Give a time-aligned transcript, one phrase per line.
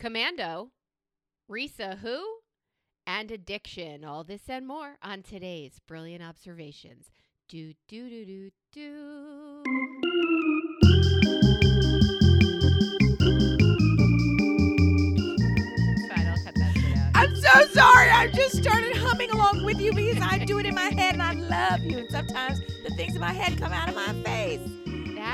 [0.00, 0.70] Commando,
[1.50, 2.24] Reesa who,
[3.06, 4.02] and addiction.
[4.02, 7.10] All this and more on today's brilliant observations.
[7.50, 9.62] Do do do do do.
[16.16, 17.10] I'll cut that shit out.
[17.14, 18.08] I'm so sorry.
[18.08, 21.22] I just started humming along with you because I do it in my head and
[21.22, 21.98] I love you.
[21.98, 24.66] And sometimes the things in my head come out of my face.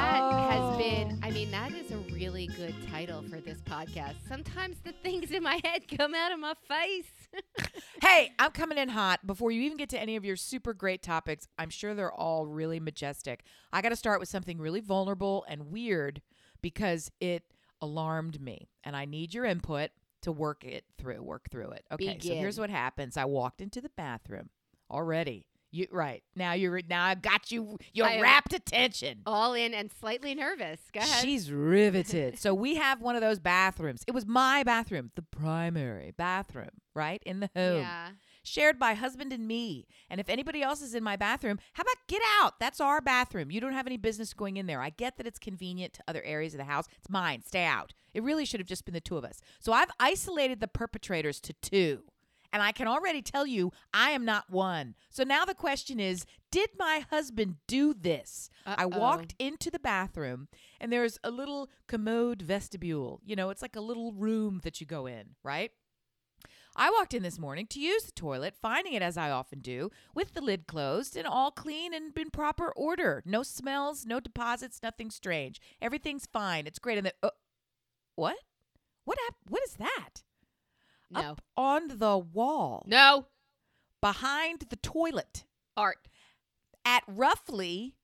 [0.06, 1.26] That has been, Oh.
[1.26, 4.14] I mean, that is a really good title for this podcast.
[4.28, 7.10] Sometimes the things in my head come out of my face.
[8.02, 9.26] Hey, I'm coming in hot.
[9.26, 12.46] Before you even get to any of your super great topics, I'm sure they're all
[12.46, 13.42] really majestic.
[13.72, 16.20] I got to start with something really vulnerable and weird
[16.62, 17.42] because it
[17.80, 19.90] alarmed me, and I need your input
[20.22, 21.22] to work it through.
[21.22, 21.84] Work through it.
[21.90, 23.16] Okay, so here's what happens.
[23.16, 24.50] I walked into the bathroom
[24.90, 25.46] already.
[25.72, 29.22] You right now you're now I've got you your I rapt attention.
[29.26, 30.80] All in and slightly nervous.
[30.92, 31.24] Go ahead.
[31.24, 32.38] She's riveted.
[32.38, 34.02] so we have one of those bathrooms.
[34.06, 37.22] It was my bathroom, the primary bathroom, right?
[37.26, 37.80] In the home.
[37.80, 38.08] yeah.
[38.42, 39.88] Shared by husband and me.
[40.08, 42.60] And if anybody else is in my bathroom, how about get out?
[42.60, 43.50] That's our bathroom.
[43.50, 44.80] You don't have any business going in there.
[44.80, 46.86] I get that it's convenient to other areas of the house.
[46.96, 47.42] It's mine.
[47.44, 47.92] Stay out.
[48.14, 49.40] It really should have just been the two of us.
[49.58, 52.04] So I've isolated the perpetrators to two.
[52.56, 54.94] And I can already tell you, I am not one.
[55.10, 58.48] So now the question is Did my husband do this?
[58.64, 58.98] I Uh-oh.
[58.98, 60.48] walked into the bathroom,
[60.80, 63.20] and there's a little commode vestibule.
[63.22, 65.70] You know, it's like a little room that you go in, right?
[66.74, 69.90] I walked in this morning to use the toilet, finding it as I often do,
[70.14, 73.22] with the lid closed and all clean and in proper order.
[73.26, 75.60] No smells, no deposits, nothing strange.
[75.82, 76.66] Everything's fine.
[76.66, 76.96] It's great.
[76.96, 77.28] And then, uh,
[78.14, 78.38] what?
[79.04, 80.22] What What is that?
[81.10, 81.20] No.
[81.20, 83.26] Up on the wall, No.
[84.00, 85.44] behind the toilet,
[85.76, 86.08] Art.
[86.84, 87.94] at roughly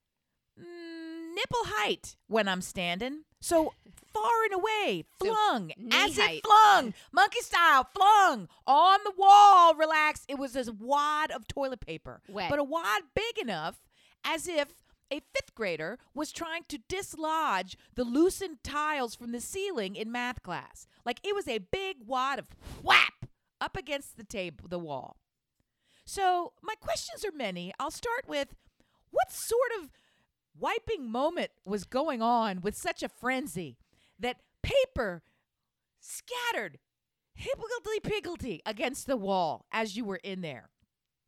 [0.59, 3.23] mm, nipple height when I'm standing.
[3.41, 3.73] So
[4.15, 6.37] far and away, flung, knee as height.
[6.37, 10.27] if flung, monkey style, flung on the wall, relaxed.
[10.29, 12.51] It was a wad of toilet paper, Wet.
[12.51, 13.81] but a wad big enough
[14.25, 14.69] as if
[15.13, 20.43] a fifth grader was trying to dislodge the loosened tiles from the ceiling in math
[20.43, 20.87] class.
[21.05, 22.49] Like it was a big wad of
[22.83, 23.27] whap
[23.61, 25.19] up against the table, the wall.
[26.07, 27.73] So my questions are many.
[27.79, 28.55] I'll start with
[29.11, 29.91] what sort of
[30.59, 33.77] wiping moment was going on with such a frenzy
[34.19, 35.23] that paper
[36.01, 36.79] scattered
[37.35, 40.72] higgledy piggledy against the wall as you were in there?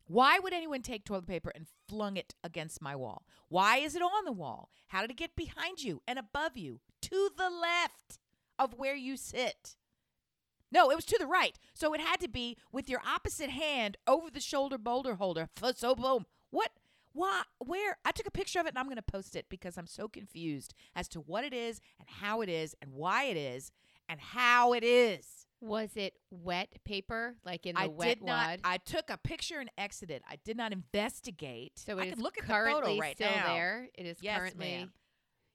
[0.07, 3.25] Why would anyone take toilet paper and flung it against my wall?
[3.49, 4.69] Why is it on the wall?
[4.89, 8.19] How did it get behind you and above you, to the left
[8.59, 9.75] of where you sit?
[10.71, 11.57] No, it was to the right.
[11.73, 15.49] So it had to be with your opposite hand over the shoulder boulder holder.
[15.75, 16.25] So boom.
[16.51, 16.71] What?
[17.13, 17.43] Why?
[17.59, 17.97] Where?
[18.03, 20.07] I took a picture of it and I'm going to post it because I'm so
[20.07, 23.71] confused as to what it is and how it is and why it is
[24.09, 25.44] and how it is.
[25.65, 28.47] Was it wet paper, like in the I wet did not.
[28.49, 28.59] wad?
[28.63, 30.21] I took a picture and exited.
[30.29, 31.73] I did not investigate.
[31.79, 33.53] so I can look at the photo right still now.
[33.53, 33.87] there.
[33.97, 34.93] It is Yes, currently ma'am.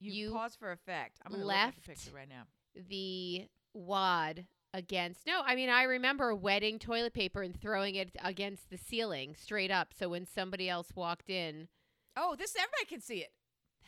[0.00, 1.18] You, You pause for effect.
[1.24, 2.42] I'm going to look at the picture right now.
[2.88, 5.26] the wad against.
[5.26, 9.70] No, I mean I remember wetting toilet paper and throwing it against the ceiling straight
[9.70, 9.88] up.
[9.98, 11.68] So when somebody else walked in,
[12.16, 13.30] Oh, this everybody can see it.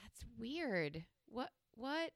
[0.03, 1.05] that's weird.
[1.27, 1.51] What?
[1.75, 2.11] What?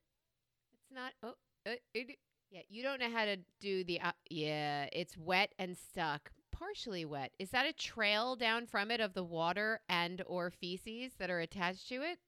[0.75, 1.13] It's not.
[1.23, 1.35] Oh,
[1.67, 2.17] uh, it,
[2.51, 2.63] yeah.
[2.69, 4.01] You don't know how to do the.
[4.01, 6.31] Uh, yeah, it's wet and stuck.
[6.53, 7.33] Partially wet.
[7.39, 11.41] Is that a trail down from it of the water and or feces that are
[11.41, 12.19] attached to it?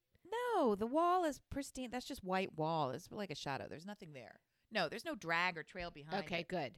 [0.57, 1.91] No, the wall is pristine.
[1.91, 2.91] That's just white wall.
[2.91, 3.67] It's like a shadow.
[3.69, 4.41] There's nothing there.
[4.71, 6.25] No, there's no drag or trail behind.
[6.25, 6.49] Okay, it.
[6.49, 6.73] good.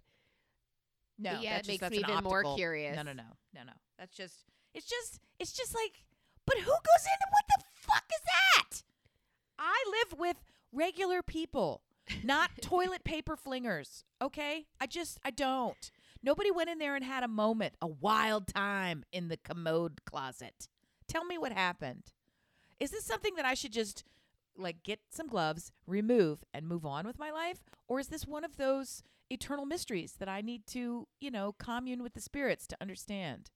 [1.18, 2.96] No, yeah, it just, makes that's me even more curious.
[2.96, 3.24] No, no, no,
[3.54, 3.72] no, no.
[3.98, 4.44] That's just.
[4.74, 5.18] It's just.
[5.38, 6.04] It's just like.
[6.46, 7.30] But who goes in?
[7.30, 8.82] what the fuck is that?
[9.58, 10.36] I live with
[10.72, 11.82] regular people,
[12.22, 14.04] not toilet paper flingers.
[14.20, 15.18] Okay, I just.
[15.24, 15.90] I don't.
[16.22, 20.68] Nobody went in there and had a moment, a wild time in the commode closet.
[21.08, 22.12] Tell me what happened.
[22.78, 24.04] Is this something that I should just
[24.56, 27.64] like get some gloves, remove, and move on with my life?
[27.88, 32.02] Or is this one of those eternal mysteries that I need to, you know, commune
[32.02, 33.50] with the spirits to understand?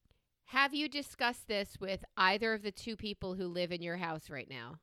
[0.46, 4.31] Have you discussed this with either of the two people who live in your house
[4.31, 4.76] right now?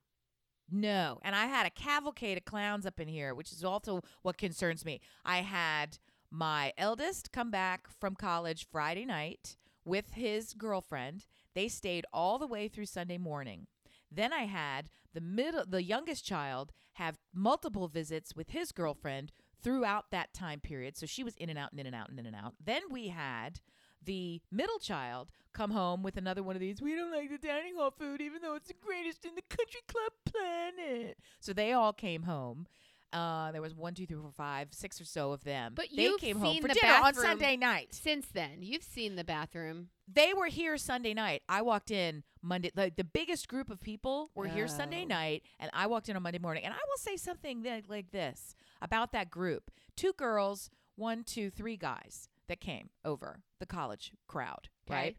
[0.71, 1.19] No.
[1.21, 4.85] And I had a cavalcade of clowns up in here, which is also what concerns
[4.85, 5.01] me.
[5.25, 5.97] I had
[6.31, 11.25] my eldest come back from college Friday night with his girlfriend.
[11.53, 13.67] They stayed all the way through Sunday morning.
[14.09, 19.31] Then I had the middle the youngest child have multiple visits with his girlfriend
[19.61, 20.97] throughout that time period.
[20.97, 22.53] So she was in and out and in and out and in and out.
[22.63, 23.59] Then we had
[24.03, 26.81] the middle child come home with another one of these.
[26.81, 29.81] We don't like the dining hall food, even though it's the greatest in the country
[29.87, 31.17] club planet.
[31.39, 32.67] So they all came home.
[33.13, 35.73] Uh, there was one, two, three, four, five, six or so of them.
[35.75, 37.89] But they came home for the dinner on Sunday night.
[37.93, 39.89] Since then, you've seen the bathroom.
[40.07, 41.41] They were here Sunday night.
[41.49, 42.71] I walked in Monday.
[42.73, 45.07] The, the biggest group of people were here Sunday Oh.
[45.09, 46.63] night, and I walked in on Monday morning.
[46.63, 51.49] And I will say something that, like this about that group: two girls, one, two,
[51.49, 54.67] three guys that came over the college crowd.
[54.85, 54.99] Okay.
[54.99, 55.17] Right.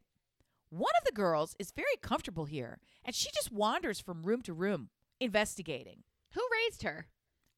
[0.68, 4.52] One of the girls is very comfortable here, and she just wanders from room to
[4.52, 6.02] room investigating.
[6.34, 7.06] Who raised her?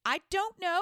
[0.05, 0.81] I don't know.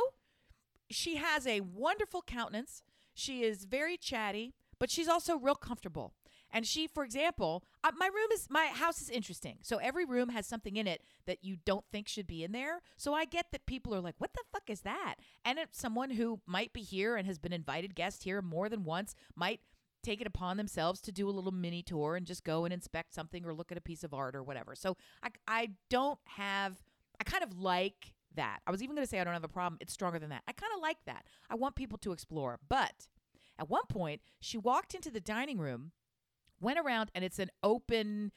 [0.92, 2.84] She has a wonderful countenance.
[3.16, 6.14] She is very chatty, but she's also real comfortable.
[6.54, 9.58] And she, for example, uh, my room is my house is interesting.
[9.62, 12.82] So every room has something in it that you don't think should be in there.
[12.96, 16.12] So I get that people are like, "What the fuck is that?" And it's someone
[16.12, 19.62] who might be here and has been invited guest here more than once might
[20.04, 23.14] take it upon themselves to do a little mini tour and just go and inspect
[23.14, 24.76] something or look at a piece of art or whatever.
[24.76, 26.84] So I I don't have
[27.20, 28.60] I kind of like that.
[28.68, 29.78] I was even going to say I don't have a problem.
[29.80, 30.44] It's stronger than that.
[30.48, 31.26] I kind of like that.
[31.50, 32.60] I want people to explore.
[32.68, 33.08] But
[33.60, 35.92] at one point, she walked into the dining room,
[36.64, 38.32] went around, and it's an open,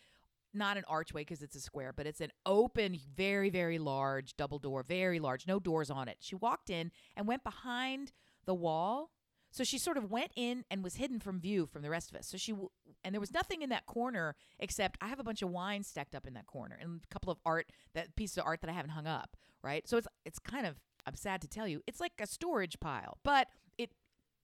[0.52, 4.58] not an archway because it's a square, but it's an open, very, very large double
[4.58, 6.18] door, very large, no doors on it.
[6.20, 8.12] She walked in and went behind
[8.44, 9.10] the wall.
[9.50, 12.18] So she sort of went in and was hidden from view from the rest of
[12.18, 12.26] us.
[12.26, 12.68] So she w-
[13.02, 16.14] and there was nothing in that corner except I have a bunch of wine stacked
[16.14, 18.74] up in that corner and a couple of art that pieces of art that I
[18.74, 19.88] haven't hung up, right?
[19.88, 20.76] So it's it's kind of
[21.06, 23.46] I'm sad to tell you, it's like a storage pile, but
[23.78, 23.92] it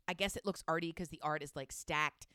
[0.09, 2.27] I guess it looks arty because the art is like stacked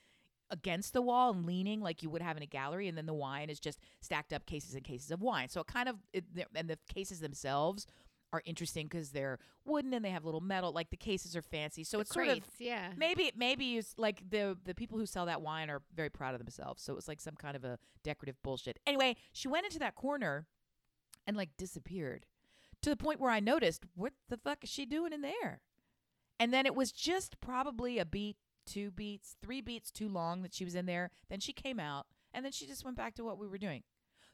[0.49, 3.13] against the wall and leaning like you would have in a gallery, and then the
[3.13, 5.49] wine is just stacked up cases and cases of wine.
[5.49, 7.85] So it kind of it, and the cases themselves
[8.33, 10.71] are interesting because they're wooden and they have little metal.
[10.71, 12.89] Like the cases are fancy, so The it's sort of yeah.
[12.97, 16.39] maybe maybe it's like the the people who sell that wine are very proud of
[16.39, 16.83] themselves.
[16.83, 18.79] So it was like some kind of a decorative bullshit.
[18.85, 20.45] Anyway, she went into that corner
[21.25, 22.25] and like disappeared
[22.81, 25.61] to the point where I noticed what the fuck is she doing in there?
[26.39, 30.53] And then it was just probably a beat, two beats, three beats too long that
[30.53, 31.09] she was in there.
[31.29, 33.83] Then she came out and then she just went back to what we were doing.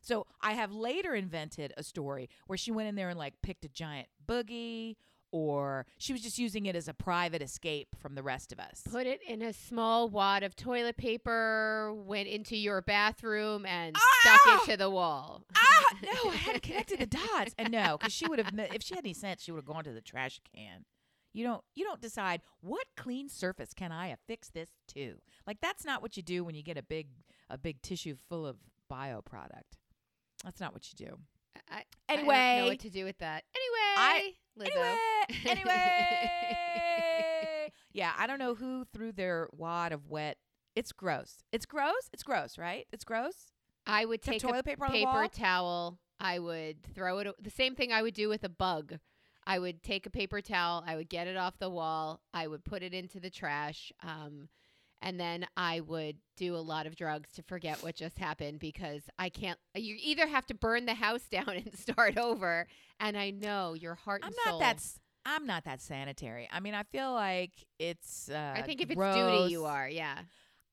[0.02, 3.64] So I have later invented a story where she went in there and like picked
[3.64, 4.96] a giant boogie
[5.32, 8.84] or she was just using it as a private escape from the rest of us.
[8.92, 14.20] Put it in a small wad of toilet paper, went into your bathroom, and Ah!
[14.22, 15.42] stuck it to the wall.
[15.56, 17.56] ah, no, I hadn't connected the dots.
[17.58, 19.84] And no, because she would have, if she had any sense, she would have gone
[19.86, 20.86] to the trash can.
[21.34, 25.16] You don't, you don't decide what clean surface can I affix this to.
[25.48, 27.08] Like that's not what you do when you get a big,
[27.50, 28.58] a big tissue full of
[28.90, 29.78] bio product.
[30.44, 31.18] That's not what you do.
[31.72, 31.84] I, I
[32.14, 32.36] Anyway.
[32.36, 33.44] don't know what to do with that.
[33.56, 34.98] Anyway, Lizzo.
[35.46, 35.60] Anyway,
[36.44, 37.72] anyway.
[37.94, 40.38] yeah, I don't know who threw their wad of wet.
[40.76, 41.38] It's gross.
[41.52, 42.10] It's gross.
[42.12, 42.86] It's gross, right?
[42.92, 43.52] It's gross.
[43.86, 46.00] I would take a toilet paper paper towel.
[46.20, 47.28] I would throw it.
[47.42, 48.98] The same thing I would do with a bug.
[49.46, 50.84] I would take a paper towel.
[50.86, 52.22] I would get it off the wall.
[52.34, 53.92] I would put it into the trash.
[54.02, 54.50] Um,
[55.02, 59.04] and then I would do a lot of drugs to forget what just happened because
[59.20, 59.60] I can't.
[59.76, 62.68] You either have to burn the house down and start over,
[63.00, 64.22] and I know your heart.
[64.24, 64.82] I'm not soul- that.
[65.26, 66.50] I'm not that sanitary.
[66.52, 68.30] I mean, I feel like it's.
[68.30, 69.88] Uh, I think if it's duty, you are.
[69.90, 70.16] Yeah,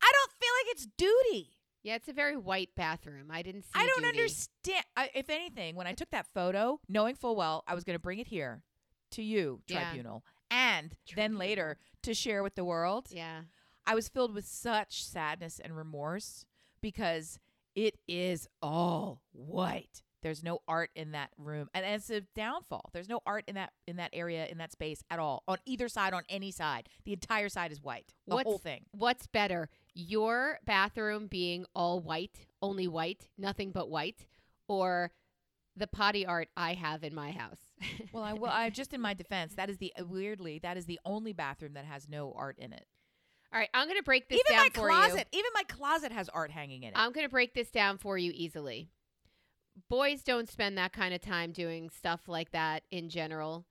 [0.02, 1.50] I don't feel like it's duty.
[1.82, 1.94] Yeah.
[1.94, 3.31] It's a very white bathroom.
[3.31, 3.71] I didn't see.
[3.75, 4.19] I don't duty.
[4.19, 4.85] understand.
[4.97, 8.00] I, if anything, when I took that photo, knowing full well I was going to
[8.03, 8.62] bring it here
[9.12, 9.85] to you, Yeah.
[9.91, 13.43] tribunal, and then later to share with the world, Yeah.
[13.87, 16.44] I was filled with such sadness and remorse
[16.81, 17.39] because
[17.75, 20.03] it is all white.
[20.22, 22.91] There's no art in that room, and it's a downfall.
[22.93, 25.89] There's no art in that in that area in that space at all on either
[25.89, 26.91] side, on any side.
[27.06, 28.13] The entire side is white.
[28.27, 28.84] The What's- whole thing.
[28.93, 34.27] What's better, your bathroom being all white, only white, nothing but white,
[34.69, 35.11] or
[35.77, 37.61] the potty art I have in my house?
[38.13, 38.49] Well, I will.
[38.49, 41.75] I just in my defense, that is the uh, weirdly that is the only bathroom
[41.75, 42.87] that has no art in it.
[43.53, 46.13] all right, I'm going to break this even down my for closet, even my closet
[46.13, 46.94] has art hanging in it.
[46.97, 48.89] I'm going to break this down for you easily.
[49.89, 53.65] Boys don't spend that kind of time doing stuff like that in general.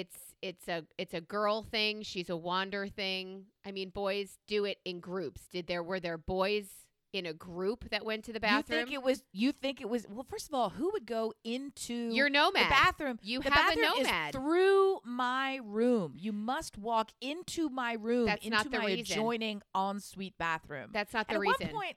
[0.00, 2.02] It's it's a it's a girl thing.
[2.02, 3.46] She's a wander thing.
[3.64, 5.42] I mean, boys do it in groups.
[5.50, 6.66] Did there were there boys
[7.12, 8.80] in a group that went to the bathroom?
[8.80, 9.24] You think it was?
[9.32, 10.06] You think it was?
[10.08, 12.66] Well, first of all, who would go into You're nomad.
[12.66, 13.18] the bathroom?
[13.22, 14.34] You the have a bathroom nomad.
[14.34, 16.12] is through my room.
[16.18, 19.00] You must walk into my room, That's into not the my reason.
[19.18, 20.90] adjoining ensuite bathroom.
[20.92, 21.66] That's not the and at reason.
[21.74, 21.96] one point,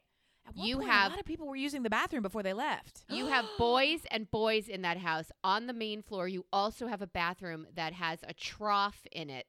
[0.56, 3.04] You point, have- a lot of people were using the bathroom before they left.
[3.10, 5.32] You have boys and boys in that house.
[5.44, 9.46] On the main floor, you also have a bathroom that has a trough in it.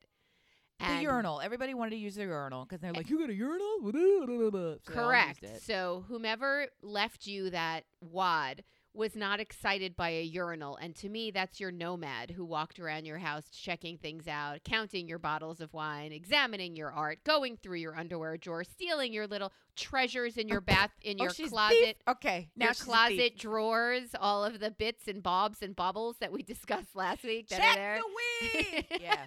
[0.81, 1.41] the urinal.
[1.43, 3.91] Everybody wanted to use the urinal because they're eh like, "You got a urinal?" So
[3.93, 5.43] they all used Correct.
[5.45, 5.63] it.
[5.63, 10.77] So whomever left you that wad was not excited by a urinal.
[10.77, 15.07] And to me, that's your nomad who walked around your house checking things out, counting
[15.07, 19.53] your bottles of wine, examining your art, going through your underwear drawer, stealing your little
[19.77, 21.77] treasures in your bath, in Oh, your closet.
[21.79, 21.97] thief?
[22.09, 26.43] Okay, now your closet drawers, all of the bits and bobs and bubbles that we
[26.45, 28.01] discussed last week that Check are there.
[28.43, 29.25] the yeah.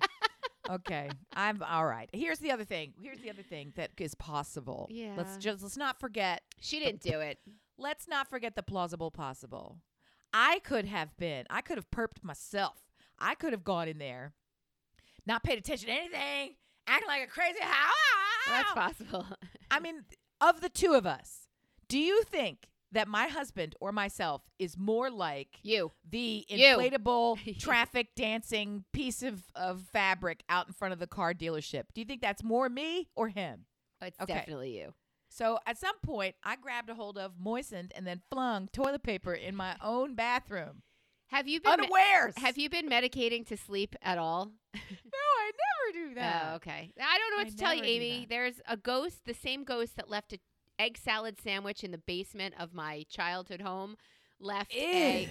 [0.70, 1.10] Okay.
[1.36, 2.10] I'm all right.
[2.14, 2.94] Here's the other thing.
[3.02, 4.88] Here's the other thing that is possible.
[4.90, 5.14] Yeah.
[5.18, 6.42] Let's just let's not forget.
[6.62, 7.38] She didn't do it.
[7.78, 9.78] Let's not forget the plausible possible.
[10.34, 11.46] I could have been.
[11.50, 12.80] I could have perped myself.
[13.20, 14.34] I could have gone in there,
[15.26, 16.56] not paid attention to anything,
[16.88, 17.92] acting like a crazy how.
[18.48, 19.26] That's possible.
[19.72, 20.04] I mean,
[20.42, 21.48] of the two of us,
[21.88, 25.92] do you think that my husband or myself is more like you.
[26.10, 26.78] the You.
[26.78, 31.86] inflatable traffic dancing piece of, of fabric out in front of the car dealership.
[31.94, 33.66] Do you think that's more me or him?
[34.02, 34.34] It's Okay.
[34.34, 34.94] definitely you.
[35.34, 39.34] So at some point, I grabbed a hold of, moistened, and then flung toilet paper
[39.34, 40.84] in my own bathroom.
[41.30, 42.36] Have you been me- Unawares.
[42.38, 44.52] have you been medicating to sleep at all?
[44.80, 45.52] No, I
[45.92, 46.46] never do oh, that.
[46.52, 46.92] Oh, okay.
[47.00, 48.26] I don't know what I to tell you, Amy.
[48.28, 50.40] There's a ghost, the same ghost that left an
[50.80, 53.98] egg salad sandwich in the basement of my childhood home,
[54.40, 55.30] left a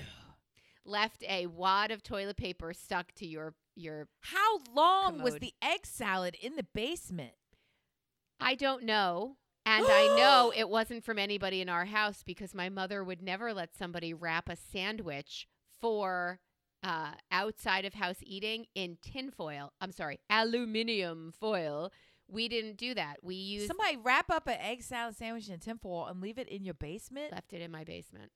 [0.85, 5.85] left a wad of toilet paper stuck to your your How long was the egg
[5.85, 7.35] salad in the basement?
[8.39, 9.37] I don't know.
[9.65, 13.53] And I know it wasn't from anybody in our house because my mother would never
[13.53, 15.47] let somebody wrap a sandwich
[15.81, 16.41] for
[16.83, 19.73] uh, outside of house eating in tinfoil.
[19.81, 21.93] I'm sorry, aluminium foil.
[22.29, 23.19] We didn't do that.
[23.23, 26.49] We used Somebody wrap up an egg salad sandwich in a tinfoil and leave it
[26.49, 27.31] in your basement?
[27.33, 28.33] left it in my basement.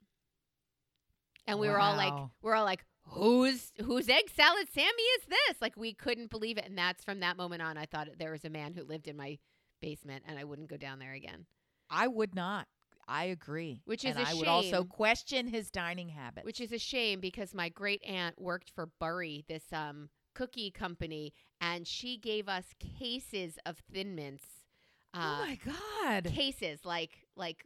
[1.46, 2.30] And we were all like, Wow.
[2.42, 5.62] we're all like, whose whose egg salad Sammy is this?
[5.62, 6.66] Like we couldn't believe it.
[6.66, 9.16] And that's from that moment on, I thought there was a man who lived in
[9.16, 9.38] my
[9.86, 11.46] basement, and I wouldn't go down there again.
[11.90, 12.66] I would not.
[13.08, 13.82] I agree.
[13.84, 16.44] Which is and a I would also question his dining habits.
[16.46, 21.32] Which is a shame because my great aunt worked for Burry, this um cookie company,
[21.60, 22.64] and she gave us
[22.98, 24.44] cases of Thin Mints.
[25.14, 26.24] oh Uh, my god.
[26.26, 27.64] cases like like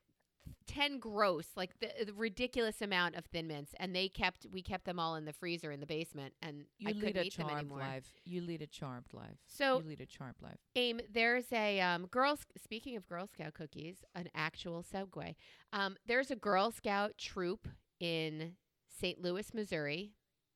[0.66, 4.84] 10 gross like the, the ridiculous amount of thin mints and they kept we kept
[4.84, 7.36] them all in the freezer in the basement and You i lead couldn't a eat
[7.36, 8.06] them charmed anymore life.
[8.24, 9.38] You lead a charmed life.
[9.46, 10.58] so you lead a charmed life.
[10.76, 15.34] aim there's a um girl speaking of girl scout cookies an actual segue
[15.72, 18.52] um there's a girl scout troop in
[19.00, 20.12] st louis missouri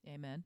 [0.08, 0.44] Amen.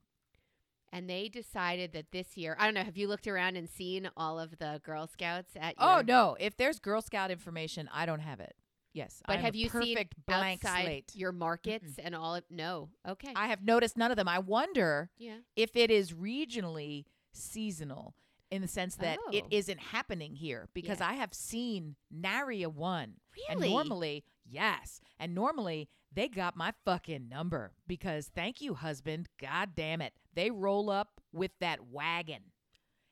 [0.91, 4.09] and they decided that this year i don't know have you looked around and seen
[4.17, 6.35] all of the girl scouts at Oh no!
[6.39, 8.55] If there's Girl Scout information, I don't have it.
[8.93, 11.11] Yes, but I have a you seen blank outside slate?
[11.15, 14.27] your markets and all of no okay I have noticed none of them.
[14.27, 18.15] I wonder yeah if it is regionally seasonal
[18.51, 19.47] in the sense that it Oh.
[19.51, 21.09] isn't happening here because Yeah.
[21.09, 23.15] I have seen nary a one.
[23.47, 25.01] And normally, yes.
[25.19, 29.29] And normally they got my fucking number because thank you, husband.
[29.39, 30.13] God damn it.
[30.33, 32.41] They roll up with that wagon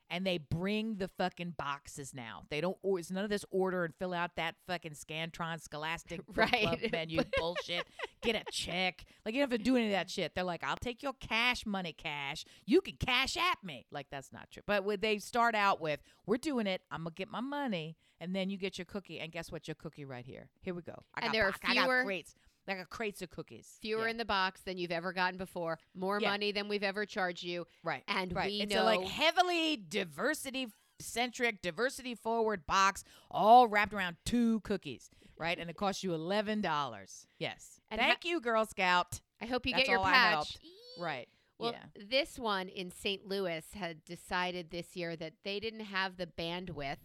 [0.10, 2.44] and they bring the fucking boxes now.
[2.50, 6.26] They don't, or it's none of this order and fill out that fucking Scantron Scholastic
[6.28, 6.90] Book Club Right.
[6.92, 7.86] menu bullshit.
[8.22, 9.04] Get a check.
[9.26, 10.34] Like, you don't have to do any of that shit.
[10.36, 12.46] They're like, I'll take your cash money cash.
[12.66, 13.86] You can cash at me.
[13.92, 14.64] Like, that's not true.
[14.66, 16.82] But when they start out with, we're doing it.
[16.92, 17.96] I'm going to get my money.
[18.20, 19.20] And then you get your cookie.
[19.20, 19.68] And guess what?
[19.68, 20.50] Your cookie right here.
[20.62, 21.04] Here we go.
[21.14, 22.34] I And got there are box- I got fewer- crates.
[22.68, 23.78] I a crates of cookies.
[23.82, 24.12] fewer Yeah.
[24.12, 26.32] in the box than you've ever gotten before, more Yeah.
[26.32, 28.04] money than we've ever charged you, Right.
[28.08, 28.52] and right.
[28.52, 30.68] we it's know a like heavily diversity
[31.00, 35.10] centric, diversity forward box, all wrapped around two cookies.
[35.38, 35.60] Right.
[35.60, 37.28] And it costs you eleven dollars.
[37.38, 37.80] Yes.
[37.92, 39.22] And Thank you, Girl Scout.
[39.40, 40.58] I hope you That's get your patch.
[40.98, 41.30] Right.
[41.60, 41.86] Well, yeah.
[42.06, 43.28] this one in St.
[43.28, 46.98] Louis had decided this year that they didn't have the bandwidth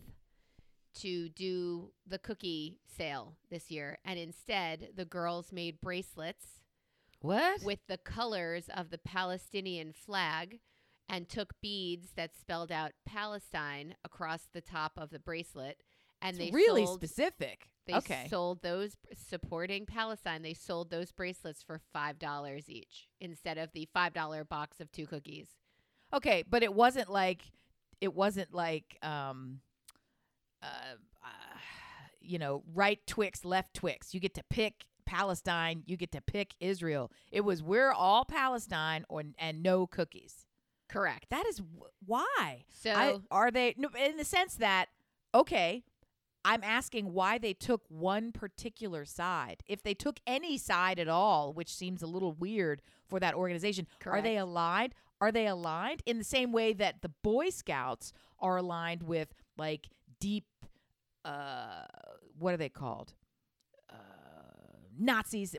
[0.94, 6.46] to do the cookie sale this year, and instead the girls made bracelets
[7.20, 7.62] What?
[7.62, 10.60] with the colors of the Palestinian flag
[11.08, 15.82] and took beads that spelled out Palestine across the top of the bracelet.
[16.20, 17.68] And It's they really sold, specific.
[17.86, 18.26] They okay.
[18.30, 18.96] sold those
[19.28, 20.42] supporting Palestine.
[20.42, 24.92] They sold those bracelets for five dollars each instead of the five dollar box of
[24.92, 25.48] two cookies.
[26.14, 27.42] Okay, but it wasn't like
[28.00, 29.60] it wasn't like um
[30.62, 31.28] uh, uh
[32.20, 34.14] you know, right Twix, left Twix.
[34.14, 37.10] You get to pick Palestine, you get to pick Israel.
[37.30, 40.46] It was we're all Palestine or and no cookies.
[40.88, 41.26] Correct.
[41.30, 42.64] That is w- why.
[42.70, 44.88] So I, are they no, in the sense that
[45.34, 45.82] okay,
[46.44, 49.62] I'm asking why they took one particular side.
[49.66, 53.86] If they took any side at all, which seems a little weird for that organization,
[54.00, 54.18] Correct.
[54.18, 54.94] are they aligned?
[55.20, 59.88] Are they aligned in the same way that the Boy Scouts are aligned with like
[60.18, 60.44] deep
[61.24, 61.84] uh
[62.38, 63.14] what are they called?
[63.90, 63.96] Uh
[64.98, 65.56] Nazis,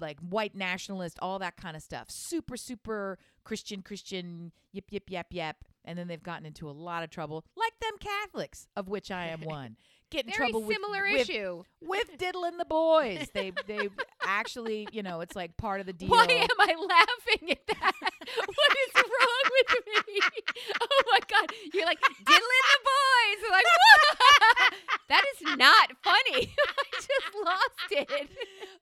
[0.00, 2.10] like white nationalist, all that kind of stuff.
[2.10, 5.56] Super, super Christian, Christian, yip, yip, yap, yap.
[5.84, 9.26] And then they've gotten into a lot of trouble, like them Catholics, of which I
[9.26, 9.76] am one.
[10.10, 11.62] Get in Very trouble with- similar with, issue.
[11.80, 13.28] with diddling the boys.
[13.32, 13.88] They they
[14.24, 16.08] actually, you know, it's like part of the deal.
[16.08, 17.92] Why am I laughing at that?
[18.00, 20.20] what is wrong with me?
[20.82, 21.52] Oh my god!
[21.72, 23.50] You're like diddling the boys.
[23.50, 23.64] Like
[25.08, 26.52] that is not funny.
[26.68, 28.30] I just lost it.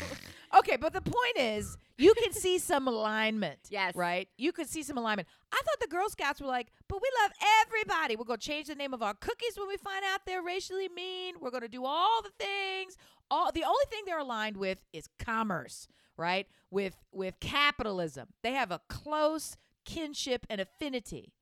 [0.58, 3.58] Okay, but the point is, you can see some alignment.
[3.70, 3.96] Yes.
[3.96, 4.28] Right?
[4.36, 5.26] You could see some alignment.
[5.52, 7.32] I thought the Girl Scouts were like, but we love
[7.66, 8.14] everybody.
[8.14, 10.88] We're going to change the name of our cookies when we find out they're racially
[10.88, 11.36] mean.
[11.40, 12.96] We're going to do all the things.
[13.30, 16.46] All the only thing they're aligned with is commerce, right?
[16.70, 18.28] With with capitalism.
[18.42, 21.32] They have a close kinship and affinity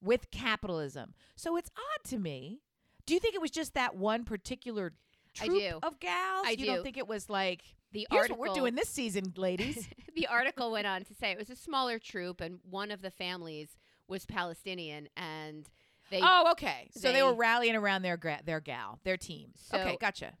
[0.00, 1.14] with capitalism.
[1.34, 2.60] So it's odd to me.
[3.06, 4.92] Do you think it was just that one particular
[5.40, 5.78] I troop do.
[5.82, 6.46] of gals?
[6.46, 6.66] I you do.
[6.66, 7.62] don't think it was like
[7.92, 9.88] The here's article what we're doing this season, ladies?
[10.14, 13.10] the article went on to say it was a smaller troop, and one of the
[13.10, 15.68] families was Palestinian, and
[16.10, 16.90] they oh, okay.
[16.92, 19.52] So they, were rallying around their gra- their gal, their team.
[19.72, 20.32] okay, gotcha.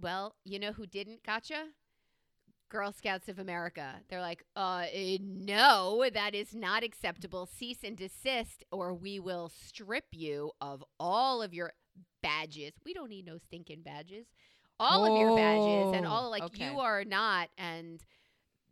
[0.00, 1.64] Well, you know who didn't gotcha?
[2.68, 3.94] Girl Scouts of America.
[4.08, 7.46] They're like, uh, eh, no, that is not acceptable.
[7.46, 11.72] Cease and desist, or we will strip you of all of your
[12.22, 12.72] badges.
[12.84, 14.26] We don't need no stinking badges.
[14.80, 16.70] All of your badges and Oh, all like okay.
[16.70, 17.48] you are not.
[17.56, 18.02] And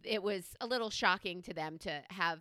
[0.04, 2.40] it was a little shocking to them to have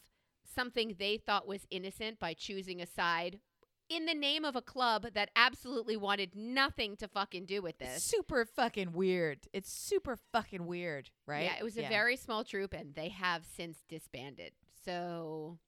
[0.55, 3.39] something they thought was innocent by choosing a side
[3.87, 8.01] in the name of a club that absolutely wanted nothing to fucking do with this.
[8.03, 9.39] Super fucking weird.
[9.53, 11.43] It's super fucking weird, right?
[11.43, 14.53] Yeah, it was a very small troop, and they have since disbanded.
[14.85, 15.59] So,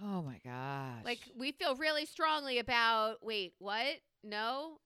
[0.00, 1.04] Oh my gosh.
[1.04, 3.24] like, we feel really strongly about.
[3.24, 3.96] Wait, what?
[4.22, 4.78] No.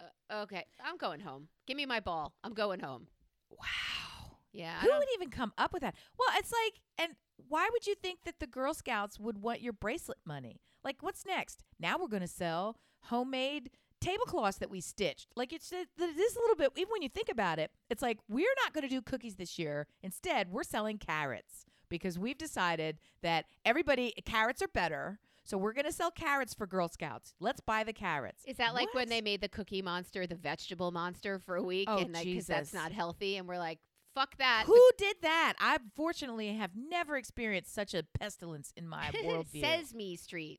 [0.00, 1.48] Uh, okay, I'm going home.
[1.66, 2.34] Give me my ball.
[2.44, 3.08] I'm going home.
[3.50, 4.36] wow.
[4.52, 5.94] Yeah, Who would even come up with that?
[6.18, 7.16] Well, it's like, and
[7.48, 10.62] why would you think that the Girl Scouts would want your bracelet money?
[10.82, 11.62] Like, what's next?
[11.78, 15.28] Now we're going to sell homemade tablecloths that we stitched.
[15.36, 18.46] Like, it's this a little bit, even when you think about it, it's like, we're
[18.64, 19.86] not going to do cookies this year.
[20.02, 25.18] Instead, we're selling carrots because we've decided that everybody, carrots are better.
[25.46, 27.34] So we're going to sell carrots for Girl Scouts.
[27.40, 28.42] Let's buy the carrots.
[28.46, 31.88] Is that like when they made the Cookie Monster the vegetable monster for a week,
[31.90, 33.78] Oh, and like because that's not healthy, and we're like,
[34.14, 34.64] fuck that.
[34.66, 35.54] Who did that?
[35.60, 39.60] I fortunately have never experienced such a pestilence in my worldview.
[39.60, 40.58] Sesame Street.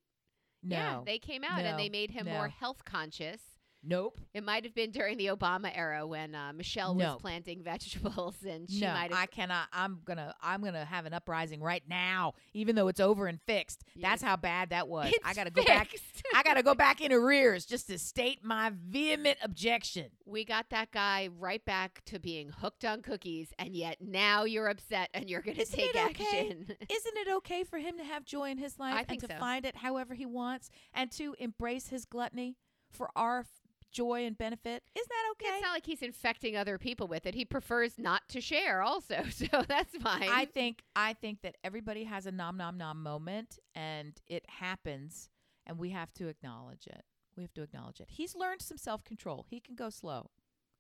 [0.64, 0.76] no.
[0.78, 2.34] Yeah, they came out and they made him No.
[2.34, 3.42] more health conscious.
[3.88, 4.20] Nope.
[4.34, 7.14] It might have been during the Obama era when uh, Michelle No.
[7.14, 9.20] was planting vegetables, and she no, might have.
[9.20, 9.68] I cannot.
[9.74, 10.34] I'm gonna.
[10.42, 13.84] I'm gonna have an uprising right now, even though it's over and fixed.
[13.96, 15.12] Yeah, That's how bad that was.
[15.24, 15.90] I gotta go back.
[16.36, 20.08] I gotta go back in arrears just to state my vehement objection.
[20.26, 24.68] we got that guy right back to being hooked on cookies, and yet now you're
[24.68, 26.40] upset and you're going to Isn't take it okay?
[26.50, 26.66] action.
[26.90, 29.34] Isn't it okay for him to have joy in his life and to so.
[29.40, 32.56] find it however he wants and to embrace his gluttony
[32.92, 33.46] for our
[33.92, 34.84] joy and benefit?
[34.96, 35.56] Isn't that okay?
[35.56, 37.36] It's not like he's infecting other people with it.
[37.36, 40.30] He prefers not to share, also, so that's fine.
[40.30, 45.30] I think I think that everybody has a nom nom nom moment and it happens
[45.66, 47.04] and we have to acknowledge it.
[47.36, 48.08] We have to acknowledge it.
[48.10, 49.46] He's learned some self-control.
[49.50, 50.32] He can go slow.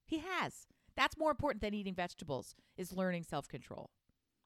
[0.05, 0.65] He has.
[0.95, 3.91] That's more important than eating vegetables is learning self-control.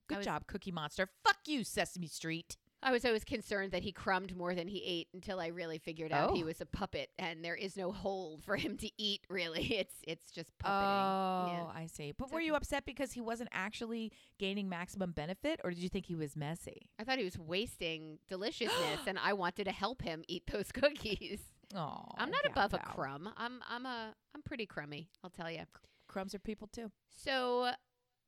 [0.08, 1.08] Good was- job, Cookie Monster.
[1.24, 2.58] Fuck you, Sesame Street.
[2.84, 6.12] I was always concerned that he crumbed more than he ate until I really figured
[6.12, 6.48] out he Oh.
[6.48, 9.22] was a puppet, and there is no hold for him to eat.
[9.30, 10.70] Really, it's it's just puppeting.
[10.72, 11.66] Oh, Yeah.
[11.82, 12.12] I see.
[12.12, 16.06] But were you upset because he wasn't actually gaining maximum benefit or did you think
[16.08, 16.90] he was messy?
[17.00, 21.40] I thought he was wasting deliciousness, and I wanted to help him eat those cookies.
[21.76, 23.30] Oh, I'm not yeah, above a crumb.
[23.38, 25.08] I'm I'm a I'm pretty crummy.
[25.24, 25.62] I'll tell you.
[26.08, 26.92] Crumbs are people too.
[27.10, 27.72] So,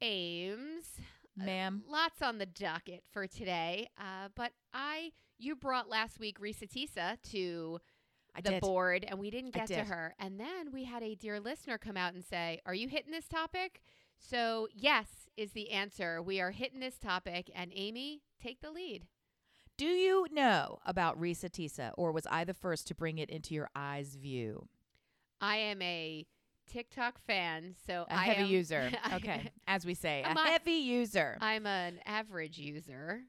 [0.01, 0.99] Ames,
[1.39, 1.83] uh, Ma'am.
[1.87, 3.89] lots on the docket for today.
[3.97, 7.79] Uh, but I, you brought last week Reesa Teesa to
[8.35, 8.61] I the did.
[8.61, 10.15] board, and we didn't get to her.
[10.19, 13.27] And then we had a dear listener come out and say, "Are you hitting this
[13.27, 13.81] topic?"
[14.17, 16.21] So, yes is the answer.
[16.21, 19.07] We are hitting this topic, and Amy, take the lead.
[19.77, 23.53] Do you know about Reesa Teesa, or was I the first to bring it into
[23.53, 24.67] your eyes view?
[25.41, 26.25] I am a
[26.71, 28.91] TikTok fan, so A I heavy am- user.
[29.13, 31.37] Okay, as we say, a I'm a- heavy user.
[31.41, 33.21] I'm an average user.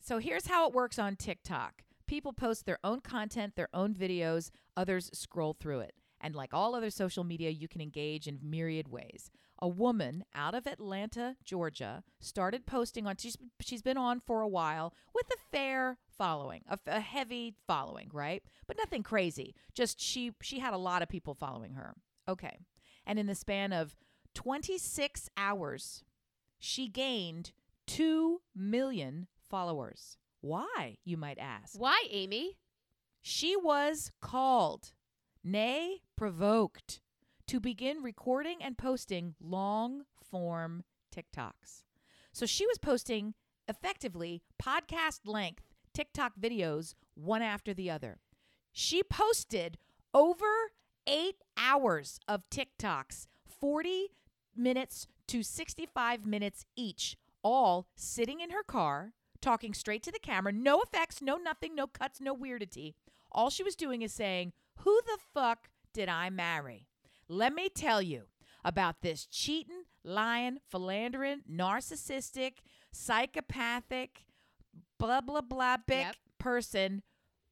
[0.00, 1.82] so here's how it works on TikTok.
[2.06, 5.94] People post their own content, their own videos, others scroll through it.
[6.20, 9.30] And like all other social media, you can engage in myriad ways.
[9.60, 13.16] A woman out of Atlanta, Georgia, started posting on.
[13.18, 18.08] She's she's been on for a while with a fair following, a, a heavy following,
[18.12, 18.42] right?
[18.66, 19.54] But nothing crazy.
[19.74, 21.94] Just she she had a lot of people following her.
[22.28, 22.58] Okay,
[23.06, 23.96] and in the span of
[24.34, 26.04] 26 hours,
[26.58, 27.52] she gained
[27.86, 30.18] two million followers.
[30.40, 31.78] Why, you might ask?
[31.78, 32.58] Why, Amy?
[33.22, 34.92] She was called,
[35.42, 37.00] nay, provoked,
[37.48, 41.82] to begin recording and posting long form TikToks.
[42.32, 43.34] So she was posting
[43.66, 45.64] effectively podcast length
[45.94, 48.20] TikTok videos one after the other.
[48.70, 49.78] She posted
[50.14, 50.72] over
[51.08, 54.08] eight hours of TikToks, 40
[54.54, 60.52] minutes to 65 minutes each, all sitting in her car, talking straight to the camera,
[60.52, 62.94] no effects, no nothing, no cuts, no weirdity.
[63.32, 66.86] All she was doing is saying, Who the fuck did I marry?
[67.28, 68.24] Let me tell you
[68.64, 72.52] about this cheating, lying, philandering, narcissistic,
[72.92, 74.24] psychopathic,
[74.98, 76.16] blah, blah, blah, big Yep.
[76.38, 77.02] person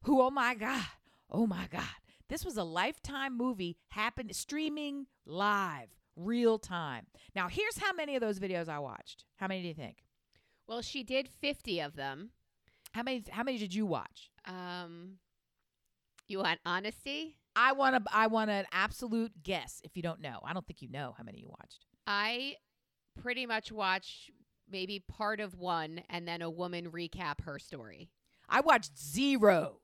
[0.02, 0.84] who, oh my God,
[1.30, 1.82] oh my God.
[2.28, 7.06] This was a lifetime movie happened streaming live, real time.
[7.34, 9.24] Now, here's how many of those videos I watched.
[9.36, 9.98] How many do you think?
[10.66, 12.30] Well, she did 50 of them.
[12.92, 14.30] How many how many did you watch?
[14.46, 15.18] Um,
[16.28, 17.36] you want honesty?
[17.54, 20.40] I want to I want an absolute guess if you don't know.
[20.44, 21.84] I don't think you know how many you watched.
[22.06, 22.54] I
[23.20, 24.30] pretty much watch
[24.70, 28.10] maybe part of one and then a woman recap her story.
[28.48, 29.80] I watched zero.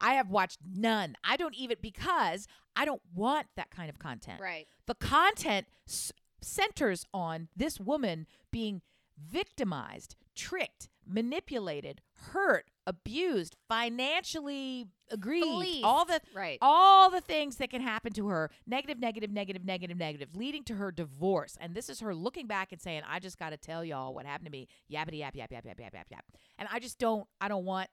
[0.00, 1.16] I have watched none.
[1.24, 4.40] I don't even because I don't want that kind of content.
[4.40, 4.66] Right.
[4.86, 8.82] The content s- centers on this woman being
[9.20, 12.00] victimized, tricked, manipulated,
[12.32, 16.58] hurt, abused, financially aggrieved, all the right.
[16.60, 20.74] all the things that can happen to her negative negative negative negative negative leading to
[20.74, 23.82] her divorce and this is her looking back and saying i just got to tell
[23.82, 26.24] y'all what happened to me yappity yap yap yap yap yap yap yap
[26.58, 27.88] and i just don't i don't want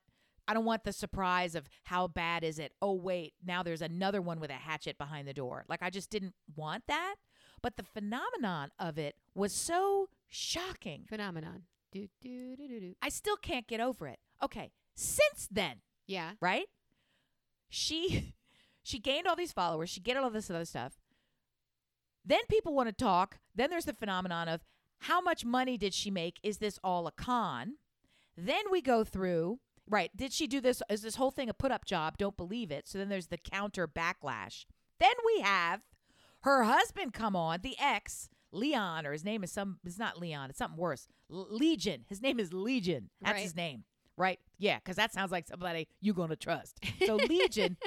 [0.47, 4.21] i don't want the surprise of how bad is it oh wait now there's another
[4.21, 7.15] one with a hatchet behind the door like i just didn't want that
[7.61, 11.63] but the phenomenon of it was so shocking Phenomenon.
[11.91, 12.95] Do, do, do, do, do.
[13.01, 15.77] i still can't get over it okay since then
[16.07, 16.31] Yeah.
[16.41, 16.67] right?
[17.69, 18.33] She
[18.83, 20.93] she gained all these followers, she gained all this other stuff.
[22.23, 23.37] Then people want to talk.
[23.53, 24.63] Then there's the phenomenon of
[24.99, 26.39] how much money did she make?
[26.43, 27.73] Is this all a con?
[28.37, 30.81] Then we go through, right, did she do this?
[30.89, 32.17] Is this whole thing a put up job?
[32.17, 32.87] Don't believe it.
[32.87, 34.65] So then there's the counter backlash.
[34.99, 35.81] Then we have
[36.41, 40.49] her husband come on, the ex, Leon, or his name is some, it's not Leon,
[40.49, 41.07] it's something worse.
[41.31, 42.05] L- Legion.
[42.07, 43.09] His name is Legion.
[43.21, 43.43] That's Right.
[43.43, 43.83] his name,
[44.17, 44.39] right?
[44.57, 46.79] Yeah, because that sounds like somebody you're going to trust.
[47.05, 47.77] So Legion,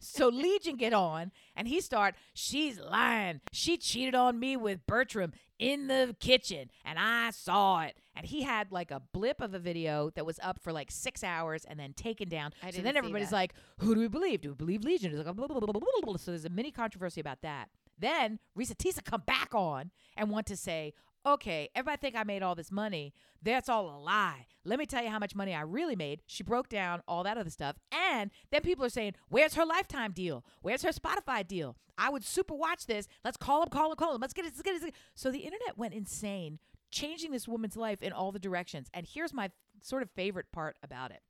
[0.00, 3.40] so Legion get on and he start, she's lying.
[3.52, 7.96] She cheated on me with Bertram in the kitchen and I saw it.
[8.16, 11.24] And he had like a blip of a video that was up for like six
[11.24, 12.52] hours and then taken down.
[12.62, 13.36] I so then everybody's that.
[13.36, 14.40] like, who do we believe?
[14.40, 15.12] Do we believe Legion?
[15.12, 16.16] It's like, blah, blah, blah.
[16.16, 17.68] So there's a mini controversy about that.
[17.98, 20.94] Then Reesa Teesa come back on and want to say,
[21.26, 23.14] okay, everybody think I made all this money.
[23.42, 24.46] That's all a lie.
[24.64, 26.22] Let me tell you how much money I really made.
[26.26, 27.76] She broke down all that other stuff.
[27.92, 30.44] And then people are saying, where's her lifetime deal?
[30.62, 31.76] Where's her Spotify deal?
[31.96, 33.06] I would super watch this.
[33.24, 34.20] Let's call him, call him, call him.
[34.20, 34.74] Let's get it, let's get it.
[34.74, 35.00] Let's get it.
[35.14, 36.58] So the internet went insane,
[36.94, 38.88] changing this woman's life in all the directions.
[38.94, 39.50] And here's my
[39.82, 41.20] sort of favorite part about it.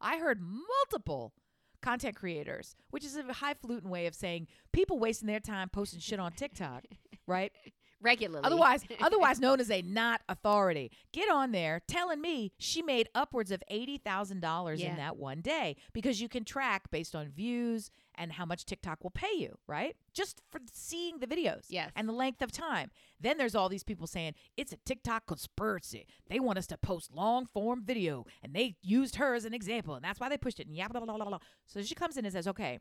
[0.00, 1.32] I heard multiple
[1.80, 6.18] content creators, which is a highfalutin way of saying people wasting their time posting shit
[6.18, 6.84] on TikTok,
[7.26, 7.52] right?
[8.00, 8.44] Regularly.
[8.44, 10.90] Otherwise, otherwise known as a not authority.
[11.12, 14.90] Get on there telling me she made upwards of eighty thousand dollars Yeah.
[14.90, 19.02] in that one day because you can track based on views and how much TikTok
[19.04, 19.94] will pay you, right?
[20.12, 21.92] Just for seeing the videos, Yes.
[21.94, 22.90] and the length of time.
[23.20, 26.06] Then there's all these people saying it's a TikTok conspiracy.
[26.28, 29.94] They want us to post long form video, and they used her as an example,
[29.94, 30.66] and that's why they pushed it.
[30.66, 31.24] And yeah, blah blah blah.
[31.26, 31.38] blah.
[31.66, 32.78] So she comes in and says, "Okay,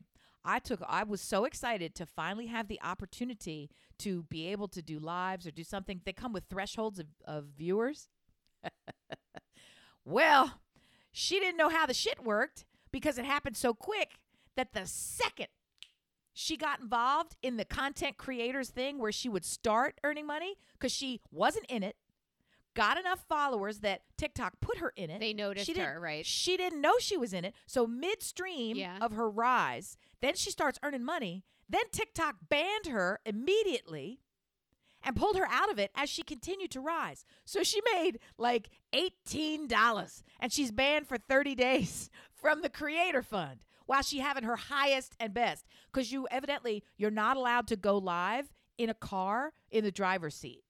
[0.47, 0.81] I took.
[0.87, 5.45] I was so excited to finally have the opportunity to be able to do lives
[5.45, 6.01] or do something.
[6.05, 8.07] They come with thresholds of, of viewers.
[10.05, 10.61] well,
[11.11, 14.19] she didn't know how the shit worked because it happened so quick
[14.55, 15.47] that the second
[16.33, 20.91] she got involved in the content creators thing where she would start earning money because
[20.91, 21.95] she wasn't in it,
[22.77, 25.19] got enough followers that TikTok put her in it.
[25.19, 26.25] They noticed She her, right?
[26.25, 27.53] She didn't know she was in it.
[27.65, 28.99] So midstream Yeah.
[29.01, 31.43] of her rise, then she starts earning money.
[31.67, 34.21] Then TikTok banned her immediately
[35.03, 37.25] and pulled her out of it as she continued to rise.
[37.45, 43.59] So she made like $18 and she's banned for 30 days from the creator fund.
[43.85, 47.97] while she having her highest and best because you evidently you're not allowed to go
[47.97, 50.61] live in a car in the driver's seat.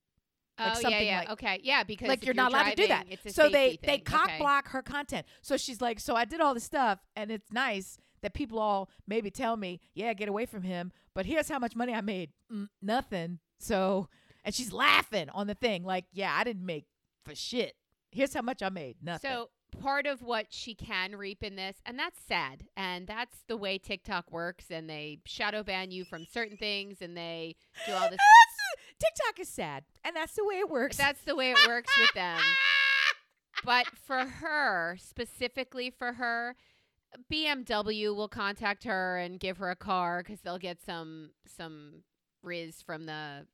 [0.60, 1.20] Like oh yeah, something yeah.
[1.20, 3.08] like- okay, yeah, because like if you're not allowed to do that.
[3.08, 4.38] driving, So they they cock okay.
[4.39, 5.26] block her content.
[5.41, 8.89] So she's like, so I did all this stuff, and it's nice that people all
[9.08, 10.91] maybe tell me, yeah, get away from him.
[11.13, 12.32] But here's how much money I made.
[12.52, 13.39] Mm, nothing.
[13.60, 14.10] So
[14.43, 16.86] and she's laughing on the thing, like, yeah, I didn't make
[17.26, 17.76] for shit.
[18.12, 18.96] Here's how much I made.
[19.04, 19.30] Nothing.
[19.30, 19.50] So
[19.82, 23.78] part of what she can reap in this, and that's sad, and that's the way
[23.78, 28.20] TikTok works, and they shadow ban you from certain things, and they do all this.
[28.99, 30.97] TikTok is sad, and that's the way it works.
[30.97, 32.39] that's the way it works with them.
[33.65, 36.55] But for her, specifically for her,
[37.31, 42.03] BMW will contact her and give her a car because they'll get some some
[42.43, 43.47] riz from the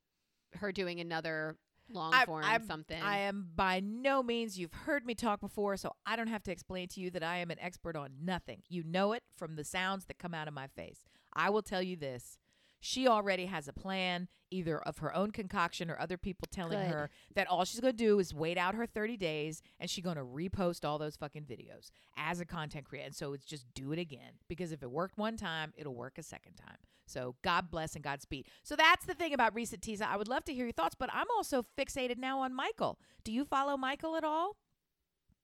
[0.55, 1.55] her doing another
[1.89, 3.01] long I- form I'm- something.
[3.01, 6.51] I am by no means, you've heard me talk before, so I don't have to
[6.51, 8.61] explain to you that I am an expert on nothing.
[8.67, 11.05] You know it from the sounds that come out of my face.
[11.33, 12.37] I will tell you this.
[12.85, 16.91] She already has a plan, either of her own concoction or other people telling Good.
[16.91, 20.03] her that all she's going to do is wait out her 30 days and she's
[20.03, 23.05] going to repost all those fucking videos as a content creator.
[23.05, 26.17] And so it's just do it again because if it worked one time, it'll work
[26.17, 26.75] a second time.
[27.05, 28.47] So God bless and Godspeed.
[28.63, 30.01] So that's the thing about Reesa Teesa.
[30.01, 32.99] I would love to hear your thoughts, but I'm also fixated now on Michael.
[33.23, 34.57] Do you follow Michael at all?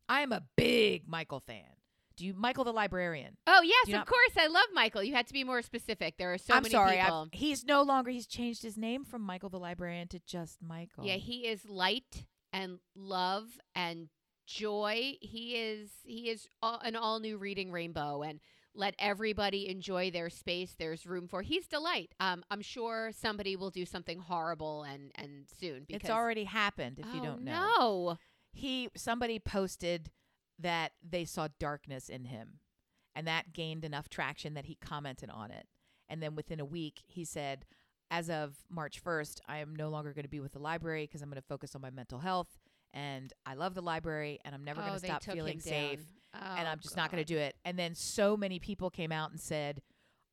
[0.10, 1.79] I am a big Michael fan.
[2.20, 3.38] Do you, Michael the librarian?
[3.48, 4.32] oh yes, of not- course.
[4.38, 5.04] I love Michael.
[5.04, 6.18] You had to be more specific.
[6.18, 7.30] There are so I'm many sorry, I've- people.
[7.32, 8.12] he's no longer.
[8.12, 11.06] He's changed his name from Michael the librarian to just Michael.
[11.06, 14.10] Yeah, he is light and love and
[14.46, 15.14] joy.
[15.22, 18.40] He is he is all, an all new reading rainbow and
[18.76, 20.76] let everybody enjoy their space.
[20.78, 21.42] There's room for.
[21.42, 22.14] He's delight.
[22.20, 27.00] Um, I'm sure somebody will do something horrible and and soon because it's already happened.
[27.00, 28.18] If you Oh, don't know, No.
[28.52, 30.12] he somebody posted
[30.60, 32.60] that they saw darkness in him.
[33.16, 35.68] And that gained enough traction that he commented on it.
[36.08, 37.66] And then within a week he said
[38.12, 41.22] as of march 1st i am no longer going to be with the library because
[41.22, 42.58] i'm going to focus on my mental health.
[42.94, 46.00] And i love the library and i'm never oh, going to stop feeling safe.
[46.34, 46.58] down.
[46.58, 47.56] and Oh, i'm just not going to do it.
[47.66, 49.82] And then so many people came out and said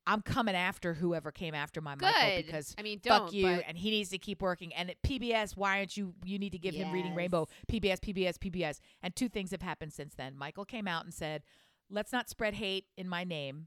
[0.07, 3.65] i'm coming after whoever came after my michael because I mean, don't fuck you but-
[3.67, 4.73] and he needs to keep working.
[4.75, 7.49] And at pbs why aren't you you need to give him reading rainbow.
[7.71, 10.37] Pbs pbs pbs and two things have happened since then.
[10.37, 11.43] Michael came out and said
[11.91, 13.67] let's not spread hate in my name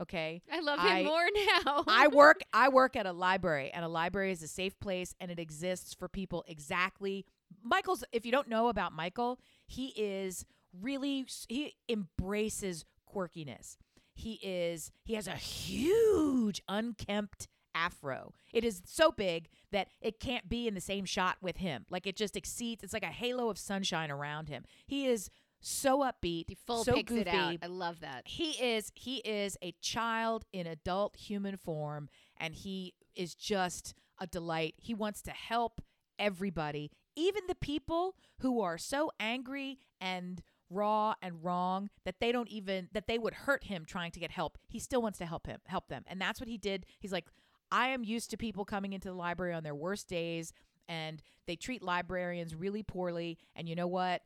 [0.00, 0.40] okay?
[0.52, 1.26] I love I- him more
[1.64, 1.84] now.
[1.88, 5.30] i work i work at a library and a library is a safe place and
[5.30, 7.26] it exists for people exactly
[7.62, 10.44] michael's if you don't know about michael he is
[10.80, 13.76] really he embraces quirkiness
[14.18, 18.32] he is he has a huge unkempt afro.
[18.52, 21.86] It is so big that it can't be in the same shot with him.
[21.90, 24.64] Like it just exceeds it's like a halo of sunshine around him.
[24.86, 27.22] He is so upbeat he full so picks goofy.
[27.22, 27.56] it out.
[27.62, 28.22] I love that.
[28.26, 34.26] he is he is a child in adult human form and he is just a
[34.26, 34.74] delight.
[34.78, 35.80] He wants to help
[36.18, 42.48] everybody even the people who are so angry and raw and wrong that they don't
[42.48, 44.58] even that they would hurt him trying to get help.
[44.68, 46.04] He still wants to help him help them.
[46.06, 46.86] And that's what he did.
[46.98, 47.26] He's like
[47.70, 50.54] i am used to people coming into the library on their worst days
[50.88, 53.38] and they treat librarians really poorly.
[53.54, 54.22] And you know what?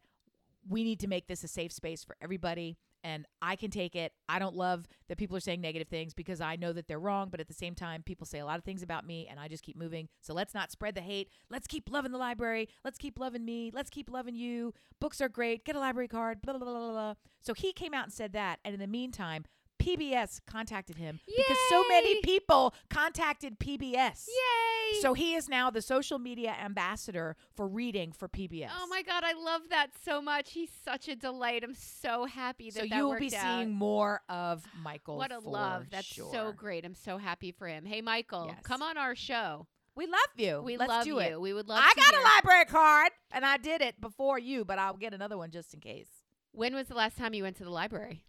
[0.68, 4.12] We need to make this a safe space for everybody and I can take it.
[4.28, 7.28] I don't love that people are saying negative things because I know that they're wrong,
[7.30, 9.48] but at the same time people say a lot of things about me and I
[9.48, 10.08] just keep moving.
[10.20, 11.28] So let's not spread the hate.
[11.50, 12.68] Let's keep loving the library.
[12.84, 13.70] Let's keep loving me.
[13.72, 14.74] Let's keep loving you.
[15.00, 15.64] Books are great.
[15.64, 16.42] Get a library card.
[16.42, 16.92] Blah blah blah blah.
[16.92, 17.14] blah.
[17.40, 19.44] So he came out and said that and in the meantime
[19.82, 24.26] PBS contacted him because so many people contacted PBS.
[24.28, 25.00] Yay!
[25.00, 28.70] So he is now the social media ambassador for reading for PBS.
[28.78, 30.52] Oh my god, I love that so much.
[30.52, 31.64] He's such a delight.
[31.64, 33.42] I'm so happy that So that you will be out.
[33.58, 35.16] seeing more of Michael.
[35.16, 35.86] What a love.
[35.90, 36.84] That's so great.
[36.84, 37.84] I'm so happy for him.
[37.84, 38.58] Hey Michael, Yes.
[38.62, 39.66] come on our show.
[39.94, 40.62] We love you.
[40.62, 41.20] We Let's love do you.
[41.20, 41.40] it.
[41.40, 44.64] We would love I got hear- a library card, and I did it before you,
[44.64, 46.08] but I'll get another one just in case.
[46.52, 48.24] When was the last time you went to the library?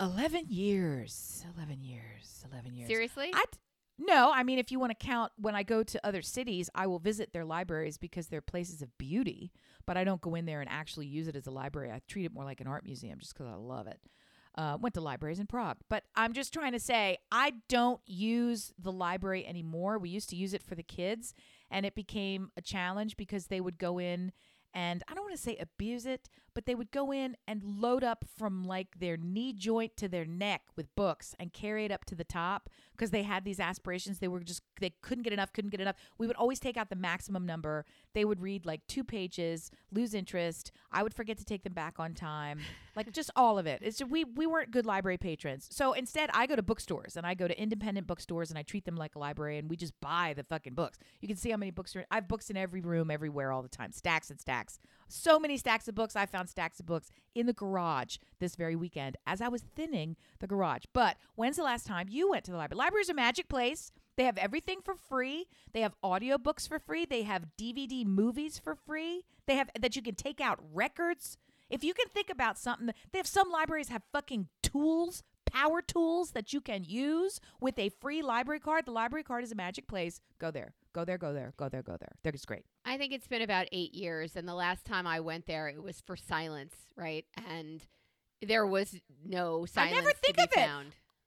[0.00, 1.44] Eleven years.
[1.56, 2.44] Eleven years.
[2.50, 2.88] Eleven years.
[2.88, 3.30] Seriously?
[3.34, 3.58] I d-
[3.98, 4.30] no.
[4.32, 7.00] I mean, if you want to count when I go to other cities, I will
[7.00, 9.52] visit their libraries because they're places of beauty.
[9.86, 11.90] But I don't go in there and actually use it as a library.
[11.90, 14.00] I treat it more like an art museum just because I love it.
[14.54, 18.72] Uh, went to libraries in Prague, but I'm just trying to say I don't use
[18.76, 19.98] the library anymore.
[19.98, 21.32] We used to use it for the kids,
[21.70, 24.32] and it became a challenge because they would go in
[24.74, 26.28] and I don't want to say abuse it,
[26.58, 30.24] but they would go in and load up from like their knee joint to their
[30.24, 34.18] neck with books and carry it up to the top because they had these aspirations.
[34.18, 35.94] They were just, they couldn't get enough, couldn't get enough.
[36.18, 37.84] We would always take out the maximum number.
[38.12, 40.72] They would read like two pages, lose interest.
[40.90, 42.58] I would forget to take them back on time,
[42.96, 43.78] like just all of it.
[43.80, 45.68] It's just, we, we weren't good library patrons.
[45.70, 48.84] So instead, I go to bookstores and I go to independent bookstores and I treat
[48.84, 50.98] them like a library and we just buy the fucking books.
[51.20, 53.62] You can see how many books are, I have books in every room, everywhere, all
[53.62, 54.80] the time, stacks and stacks.
[55.08, 56.14] So many stacks of books.
[56.14, 60.16] I found stacks of books in the garage this very weekend as I was thinning
[60.38, 60.84] the garage.
[60.92, 62.78] But when's the last time you went to the library?
[62.78, 63.90] Library's a magic place.
[64.16, 65.46] They have everything for free.
[65.72, 67.06] They have audiobooks for free.
[67.06, 69.24] They have DVD movies for free.
[69.46, 71.38] They have that you can take out records.
[71.70, 76.32] If you can think about something, they have some libraries have fucking tools, power tools
[76.32, 78.86] that you can use with a free library card.
[78.86, 80.20] The library card is a magic place.
[80.38, 80.74] Go there.
[80.92, 82.12] Go there, go there, go there, go there.
[82.22, 82.64] They're just great.
[82.84, 85.82] I think it's been about eight years, and the last time I went there, it
[85.82, 87.24] was for silence, right?
[87.48, 87.82] And
[88.42, 90.68] there was no silence I never think of it.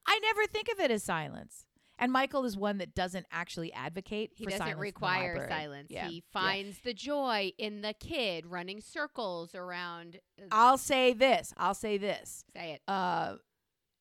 [0.08, 1.66] I never think of it as silence.
[2.02, 5.48] And Michael is one that doesn't actually advocate He for doesn't silence in the require
[5.48, 5.88] silence.
[5.92, 6.08] Yeah.
[6.08, 6.22] He yeah.
[6.34, 10.20] finds the joy in the kid running circles around.
[10.42, 11.54] uh, I'll say this.
[11.58, 12.44] I'll say this.
[12.56, 12.82] say it.
[12.88, 13.36] Uh,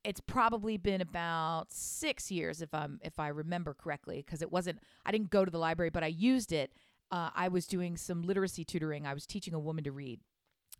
[0.04, 4.78] it's probably been about six years if I'm if I remember correctly, because it wasn't.
[5.04, 6.72] I didn't go to the library, but I used it.
[7.10, 9.06] Uh, I was doing some literacy tutoring.
[9.06, 10.20] I was teaching a woman to read,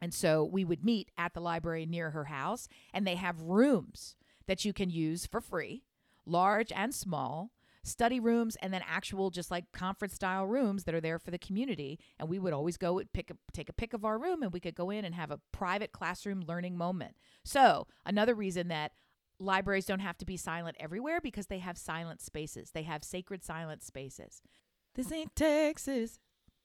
[0.01, 4.17] and so we would meet at the library near her house, and they have rooms
[4.47, 5.85] that you can use for free,
[6.27, 7.53] large and small.
[7.83, 11.39] Study rooms and then actual just like conference style rooms that are there for the
[11.39, 11.99] community.
[12.19, 14.61] And we would always go pick a, take a pick of our room and we
[14.61, 17.17] could go in and have a private classroom learning moment.
[17.43, 18.93] So another reason that
[19.41, 22.71] libraries don't have to be silent everywhere because they have silent spaces.
[22.73, 24.43] They have sacred silent spaces.
[24.95, 26.19] This ain't Texas.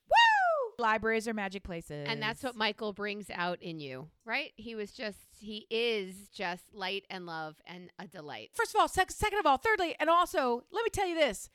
[0.07, 0.73] Woo!
[0.77, 2.05] Libraries are magic places.
[2.09, 4.51] And that's what Michael brings out in you, right?
[4.57, 8.51] He was just, he is just light and love and a delight.
[8.53, 11.49] First of all, sec- second of all, thirdly, and also, let me tell you this.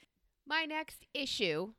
[0.47, 1.73] My next issue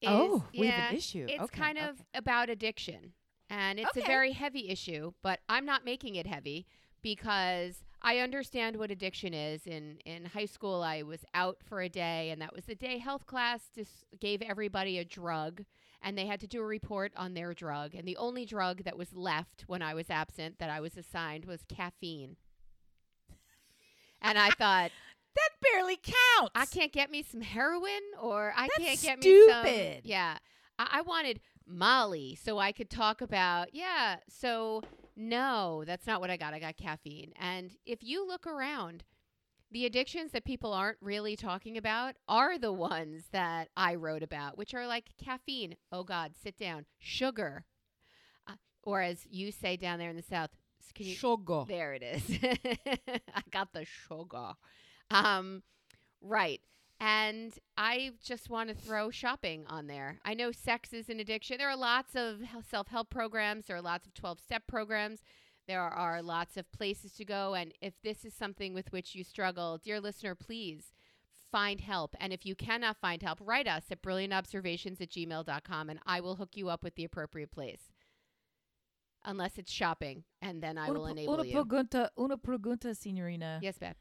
[0.00, 1.26] is oh, we yeah, have an issue.
[1.28, 3.12] it's Okay, kind of about addiction.
[3.50, 6.66] And it's a very heavy issue, but I'm not making it heavy
[7.02, 9.66] because I understand what addiction is.
[9.66, 12.98] In in high school, I was out for a day, and that was the day
[12.98, 15.62] health class just gave everybody a drug,
[16.02, 17.94] and they had to do a report on their drug.
[17.94, 21.44] And the only drug that was left when I was absent that I was assigned
[21.44, 22.36] was caffeine.
[24.20, 24.90] And I thought,
[25.34, 26.52] that barely counts.
[26.54, 29.64] I can't get me some heroin or I That's can't get me some.
[29.64, 30.00] stupid.
[30.04, 30.38] Yeah.
[30.78, 34.16] I, I wanted Molly so I could talk about, yeah.
[34.28, 34.82] So,
[35.16, 36.54] no, that's not what I got.
[36.54, 37.32] I got caffeine.
[37.38, 39.04] And if you look around,
[39.70, 44.58] the addictions that people aren't really talking about are the ones that I wrote about,
[44.58, 45.76] which are like caffeine.
[45.90, 46.84] Oh, God, sit down.
[46.98, 47.64] Sugar.
[48.46, 50.50] Uh, or as you say down there in the South,
[50.98, 51.64] you, Sugar.
[51.68, 52.38] there it is.
[53.34, 54.52] I got the sugar.
[55.10, 55.62] Um,
[56.20, 56.60] right.
[57.04, 60.20] And I just want to throw shopping on there.
[60.24, 61.58] I know sex is an addiction.
[61.58, 65.20] There are lots of self help programs, there are lots of 12 step programs.
[65.66, 67.54] There are lots of places to go.
[67.54, 70.92] And if this is something with which you struggle, dear listener, please
[71.50, 72.14] find help.
[72.20, 76.36] And if you cannot find help, write us at brilliantobservations at gmail.com and I will
[76.36, 77.90] hook you up with the appropriate place.
[79.24, 81.54] Unless it's shopping, and then I will enable una you.
[81.54, 83.60] pregunta, una pregunta, signorina.
[83.62, 83.94] Yes, babe.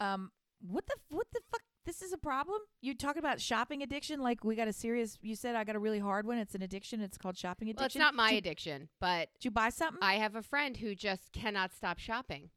[0.00, 1.60] Um, what the what the fuck?
[1.86, 2.60] This is a problem.
[2.82, 4.20] You talking about shopping addiction?
[4.20, 5.16] Like we got a serious?
[5.22, 6.38] You said I got a really hard one.
[6.38, 7.00] It's an addiction.
[7.00, 7.80] It's called shopping addiction.
[7.80, 9.98] Well, it's not my Did addiction, but did you buy something?
[10.02, 12.50] I have a friend who just cannot stop shopping.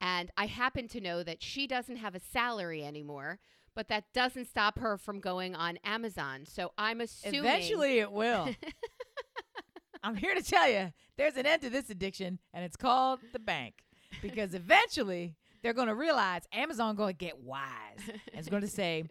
[0.00, 3.38] And I happen to know that she doesn't have a salary anymore,
[3.74, 6.44] but that doesn't stop her from going on Amazon.
[6.46, 8.48] So I'm assuming Eventually, it will.
[10.02, 13.38] I'm here to tell you, there's an end to this addiction, and it's called the
[13.40, 13.74] bank.
[14.22, 15.36] Because eventually,
[15.68, 19.04] they're going to realize Amazon going to get wise and it's going to say,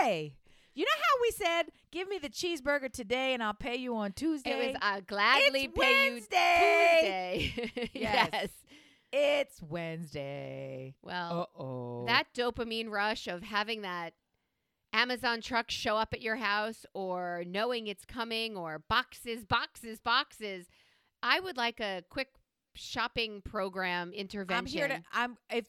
[0.00, 0.34] "Hey,
[0.74, 4.10] you know how we said, give me the cheeseburger today, and I'll pay you on
[4.10, 7.52] Tuesday." it was I'll gladly It's pay Wednesday.
[7.54, 7.90] you Tuesday.
[7.94, 8.28] Yes.
[8.32, 8.48] yes.
[9.12, 10.96] It's Wednesday.
[11.02, 12.04] Well, Uh oh.
[12.08, 14.14] that dopamine rush of having that
[14.92, 20.66] Amazon truck show up at your house or knowing it's coming or boxes, boxes, boxes.
[21.22, 22.30] I would like a quick
[22.76, 24.56] shopping program intervention.
[24.56, 25.02] I'm here to.
[25.12, 25.66] I'm if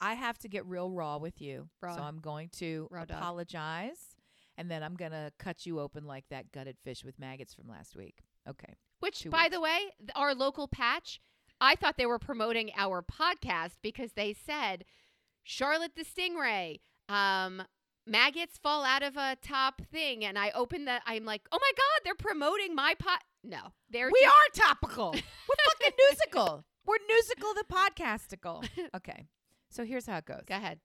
[0.00, 1.96] I have to get real raw with you, Raw.
[1.96, 3.18] so I'm going to Raw dog.
[3.18, 4.16] apologize,
[4.56, 7.96] and then I'm gonna cut you open like that gutted fish with maggots from last
[7.96, 8.18] week.
[8.48, 8.74] Okay.
[9.00, 9.54] Which, two by weeks.
[9.54, 9.78] the way,
[10.14, 11.20] our local patch,
[11.60, 14.84] I thought they were promoting our podcast because they said
[15.44, 17.62] Charlotte the Stingray, um,
[18.08, 21.00] maggots fall out of a top thing, and I open the.
[21.06, 23.22] I'm like, oh my god, they're promoting my pot.
[23.44, 23.58] No,
[23.90, 25.12] they're We just- are topical.
[25.12, 26.64] We're fucking musical.
[26.86, 28.68] We're musical the podcastical.
[28.96, 29.26] Okay.
[29.70, 30.42] So here's how it goes.
[30.46, 30.80] Go ahead.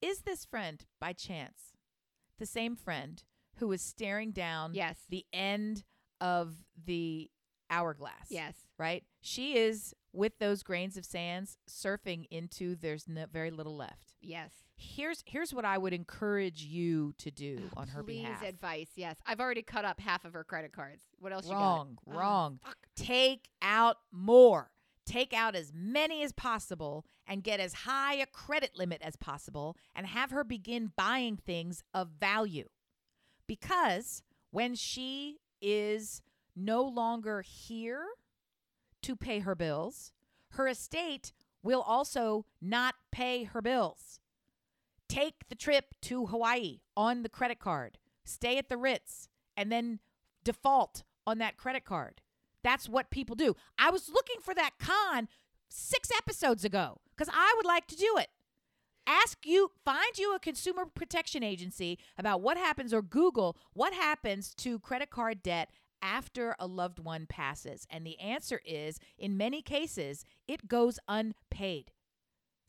[0.00, 1.72] Is this friend by chance
[2.38, 3.22] the same friend
[3.58, 4.96] who was staring down Yes.
[5.08, 5.84] the end
[6.20, 7.30] of the
[7.70, 8.26] hourglass?
[8.30, 8.54] Yes.
[8.78, 9.04] Right?
[9.20, 14.14] She is with those grains of sands surfing into there's no, very little left.
[14.20, 14.50] Yes.
[14.82, 18.42] Here's here's what I would encourage you to do oh, on her Please behalf.
[18.42, 18.88] advice.
[18.96, 19.16] Yes.
[19.24, 21.02] I've already cut up half of her credit cards.
[21.18, 21.98] What else Wrong?
[22.08, 22.58] Oh, wrong.
[22.64, 22.76] fuck.
[22.96, 24.70] Take out more.
[25.06, 29.76] Take out as many as possible and get as high a credit limit as possible
[29.94, 32.68] and have her begin buying things of value.
[33.46, 36.22] Because when she is
[36.56, 38.04] no longer here
[39.02, 40.12] to pay her bills,
[40.50, 44.20] her estate will also not pay her bills.
[45.12, 49.98] Take the trip to Hawaii on the credit card, stay at the Ritz, and then
[50.42, 52.22] default on that credit card.
[52.64, 53.54] That's what people do.
[53.78, 55.28] I was looking for that con
[55.68, 58.28] six episodes ago because I would like to do it.
[59.06, 64.54] Ask you, find you a consumer protection agency about what happens, or Google what happens
[64.54, 65.68] to credit card debt
[66.00, 67.86] after a loved one passes.
[67.90, 71.90] And the answer is in many cases, it goes unpaid.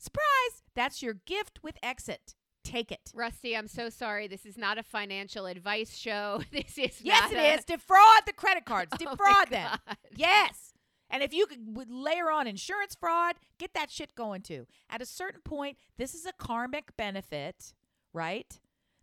[0.04, 0.62] Surprise!
[0.74, 2.34] That's your gift with exit.
[2.62, 3.10] Take it.
[3.14, 4.26] Rusty, I'm so sorry.
[4.26, 6.42] This is not a financial advice show.
[6.52, 7.64] This is Yes, it a- is.
[7.64, 8.92] Defraud the credit cards.
[8.94, 9.78] Oh Defraud them.
[10.16, 10.72] Yes.
[11.10, 14.66] And if you could layer on insurance fraud, get that shit going too.
[14.90, 17.74] At a certain point, this is a karmic benefit,
[18.12, 18.58] right?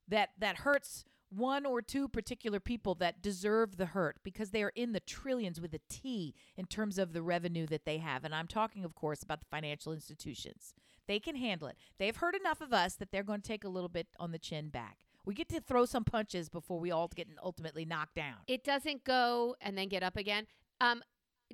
[0.08, 4.74] That that hurts one or two particular people that deserve the hurt because they are
[4.76, 8.26] in the trillions with a T in terms of the revenue that they have.
[8.26, 10.74] And I'm talking, of course, about the financial institutions.
[11.08, 11.78] They can handle it.
[11.97, 14.39] They've heard enough of us that they're going to take a little bit on the
[14.39, 14.99] chin back.
[15.26, 18.38] We get to throw some punches before we all get ultimately knocked down.
[18.47, 20.47] It doesn't go and then get up again.
[20.80, 21.04] Um,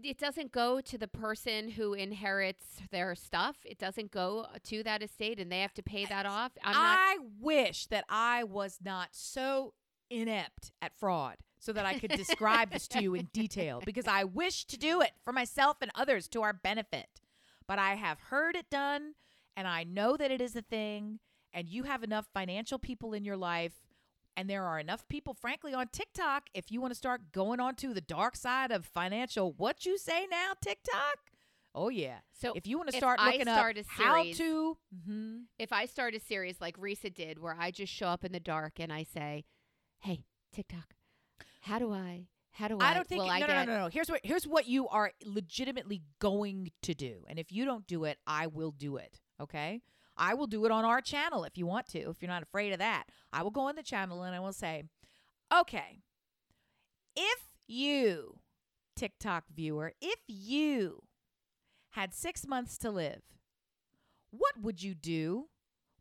[0.04, 3.58] it doesn't go to the person who inherits their stuff.
[3.66, 6.52] It doesn't go to that estate, and they have to pay that off.
[6.64, 6.98] I'm not.
[7.00, 9.74] I wish that I was not so
[10.10, 14.24] inept at fraud so that I could describe this to you in detail because I
[14.24, 17.08] wish to do it for myself and others to our benefit.
[17.68, 19.16] But I have heard it done
[19.58, 21.20] and I know that it is a thing
[21.52, 23.74] and you have enough financial people in your life
[24.38, 27.94] and there are enough people frankly on TikTok if you want to start going onto
[27.94, 31.18] the dark side of financial what you say now TikTok.
[31.74, 32.20] Oh yeah.
[32.34, 35.42] So if you want to start I looking start up a how series- to mhm.
[35.58, 38.40] if I start a series like Reesa did, where I just show up in the
[38.40, 39.46] dark and I say,
[40.00, 40.96] "Hey, TikTok,
[41.62, 42.28] how do I?
[42.52, 42.92] How do I?
[42.92, 43.88] I don't think no, I no, no, no, no.
[43.90, 47.24] Here's what here's what you are legitimately going to do.
[47.28, 49.20] And if you don't do it, I will do it.
[49.40, 49.82] Okay?
[50.18, 52.74] I will do it on our channel if you want to, if you're not afraid
[52.74, 53.04] of that.
[53.32, 54.84] I will go on the channel and I will say,
[55.54, 56.02] "Okay,
[57.16, 58.40] if you
[58.96, 61.04] TikTok viewer, if you
[61.92, 63.22] had 6 months to live,
[64.32, 65.50] what would you do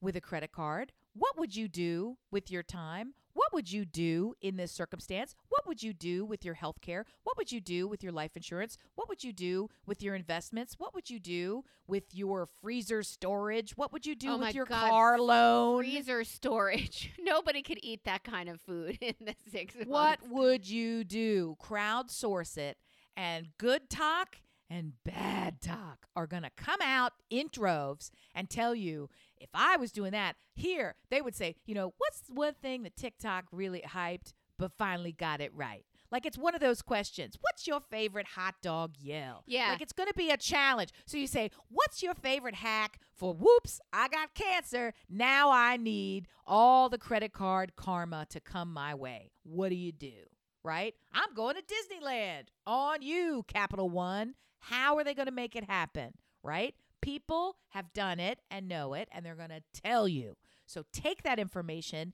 [0.00, 0.92] with a credit card?
[1.12, 3.14] What would you do with your time?
[3.36, 5.34] What would you do in this circumstance?
[5.50, 7.04] What would you do with your health care?
[7.24, 8.78] What would you do with your life insurance?
[8.94, 10.76] What would you do with your investments?
[10.78, 13.76] What would you do with your freezer storage?
[13.76, 15.82] What would you do Oh with your God, car loan?
[15.82, 17.12] Freezer storage.
[17.22, 20.26] Nobody could eat that kind of food in the six What months.
[20.30, 21.58] would you do?
[21.62, 22.78] Crowdsource it,
[23.18, 24.36] and good talk
[24.68, 29.08] and bad talk are going to come out in droves and tell you
[29.38, 32.96] if I was doing that here, they would say, you know, what's one thing that
[32.96, 35.84] TikTok really hyped but finally got it right?
[36.10, 37.36] Like it's one of those questions.
[37.40, 39.42] What's your favorite hot dog yell?
[39.46, 39.70] Yeah.
[39.70, 40.90] Like it's going to be a challenge.
[41.04, 44.94] So you say, "What's your favorite hack for whoops, I got cancer.
[45.08, 49.92] Now I need all the credit card karma to come my way." What do you
[49.92, 50.14] do?
[50.62, 50.94] Right?
[51.12, 52.44] I'm going to Disneyland.
[52.66, 54.34] On you, Capital One.
[54.58, 56.12] How are they going to make it happen?
[56.42, 56.74] Right?
[57.00, 60.36] People have done it and know it and they're going to tell you.
[60.66, 62.12] So take that information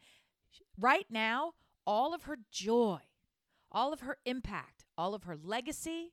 [0.79, 1.53] right now,
[1.87, 2.99] all of her joy,
[3.71, 6.13] all of her impact, all of her legacy,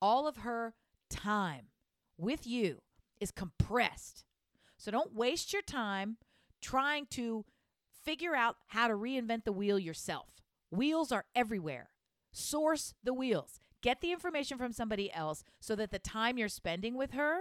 [0.00, 0.74] all of her
[1.10, 1.66] time
[2.16, 2.82] with you
[3.20, 4.24] is compressed.
[4.76, 6.16] So don't waste your time
[6.60, 7.44] trying to
[8.04, 10.42] figure out how to reinvent the wheel yourself.
[10.70, 11.90] Wheels are everywhere.
[12.32, 13.60] Source the wheels.
[13.82, 17.38] Get the information from somebody else so that the time you're spending with her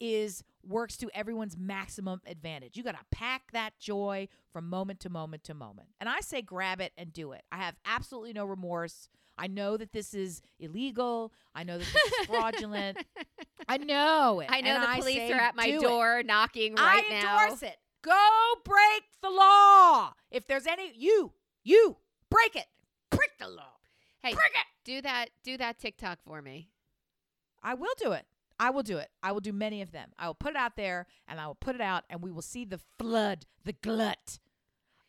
[0.00, 2.76] is works to everyone's maximum advantage.
[2.76, 5.88] You got to pack that joy from moment to moment to moment.
[6.00, 7.42] And I say grab it and do it.
[7.52, 9.08] I have absolutely no remorse.
[9.38, 11.32] I know that this is illegal.
[11.54, 12.98] I know that this is fraudulent.
[13.68, 14.48] I know it.
[14.50, 15.82] I know and the police say are at my do it.
[15.82, 17.42] door knocking right I now.
[17.44, 17.76] endorse it.
[18.02, 18.28] Go
[18.64, 20.12] break the law.
[20.30, 21.32] If there's any you,
[21.62, 21.96] you
[22.30, 22.66] break it.
[23.10, 23.72] Break the law.
[24.22, 24.66] Hey, Break it.
[24.84, 25.30] Do that.
[25.44, 26.68] Do that TikTok for me.
[27.62, 28.26] I will do it.
[28.58, 29.10] I will do it.
[29.22, 30.10] I will do many of them.
[30.18, 32.42] I will put it out there and I will put it out and we will
[32.42, 34.38] see the flood, the glut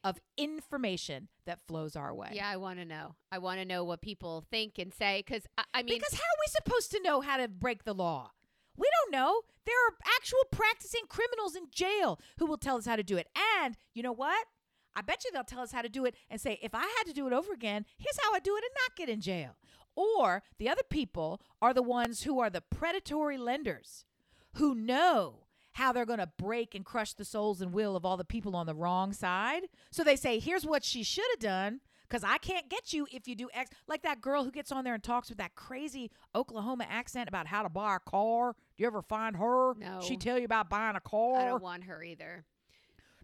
[0.04, 2.30] of information that flows our way.
[2.34, 3.16] Yeah, I want to know.
[3.32, 6.20] I want to know what people think and say because I, I mean, because how
[6.20, 8.32] are we supposed to know how to break the law?
[8.76, 9.42] We don't know.
[9.66, 13.28] There are actual practicing criminals in jail who will tell us how to do it.
[13.64, 14.48] And you know what?
[14.96, 17.04] I bet you they'll tell us how to do it and say, if I had
[17.06, 19.56] to do it over again, here's how I do it and not get in jail.
[19.96, 24.06] Or the other people are the ones who are the predatory lenders
[24.54, 28.18] who know how they're going to break and crush the souls and will of all
[28.18, 29.64] the people on the wrong side.
[29.92, 33.28] So they say, here's what she should have done because I can't get you if
[33.28, 33.72] you do X.
[33.88, 37.48] Like that girl who gets on there and talks with that crazy Oklahoma accent about
[37.48, 38.54] how to buy a car.
[38.54, 39.74] Do you ever find her?
[39.76, 40.00] No.
[40.02, 41.40] She tell you about buying a car.
[41.40, 42.46] I don't want her either.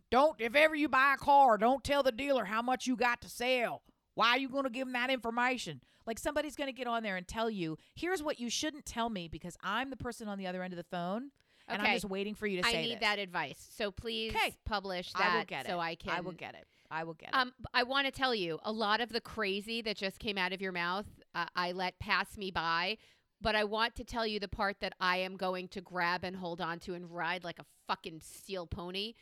[0.09, 3.21] Don't if ever you buy a car, don't tell the dealer how much you got
[3.21, 3.83] to sell.
[4.19, 5.79] Why are you going to give them that information?
[6.05, 9.09] Like somebody's going to get on there and tell you, here's what you shouldn't tell
[9.09, 11.31] me because I'm the person on the other end of the phone
[11.69, 12.99] and I'm just waiting for you to say I need this.
[12.99, 13.65] that advice.
[13.77, 14.57] So please 'Kay.
[14.65, 15.69] publish that I will get it.
[15.69, 16.11] so I can.
[16.11, 16.67] I will get it.
[16.91, 17.35] I will get it.
[17.35, 20.51] Um, I want to tell you a lot of the crazy that just came out
[20.51, 22.97] of your mouth, uh, I let pass me by.
[23.39, 26.35] But I want to tell you the part that I am going to grab and
[26.35, 29.13] hold on to and ride like a fucking steel pony.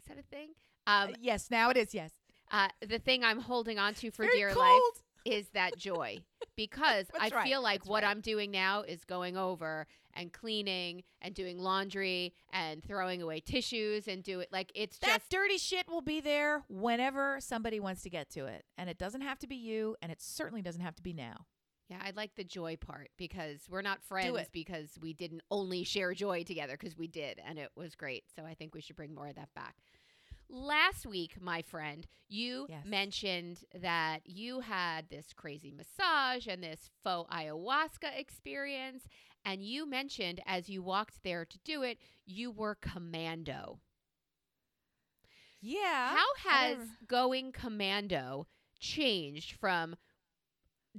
[0.00, 0.54] Is that a thing?
[0.88, 1.94] Um, Uh, yes, now it is.
[1.94, 2.10] Yes.
[2.50, 4.80] Uh, the thing I'm holding on to for dear life
[5.24, 6.18] is that joy
[6.56, 7.46] because I right.
[7.46, 8.10] feel like That's what right.
[8.10, 14.08] I'm doing now is going over and cleaning and doing laundry and throwing away tissues
[14.08, 18.02] and do it like it's That just dirty shit will be there whenever somebody wants
[18.02, 18.64] to get to it.
[18.76, 21.46] And it doesn't have to be you, and it certainly doesn't have to be now.
[21.88, 26.14] yeah I like the joy part because we're not friends because we didn't only share
[26.14, 29.14] joy together because we did and it was great so I think we should bring
[29.14, 29.76] more of that back.
[30.52, 32.84] Last week, my friend, you Yes.
[32.84, 39.06] mentioned that you had this crazy massage and this faux ayahuasca experience.
[39.44, 43.80] And you mentioned as you walked there to do it, you were commando.
[45.60, 46.16] Yeah.
[46.16, 48.46] How has going commando
[48.78, 49.94] changed from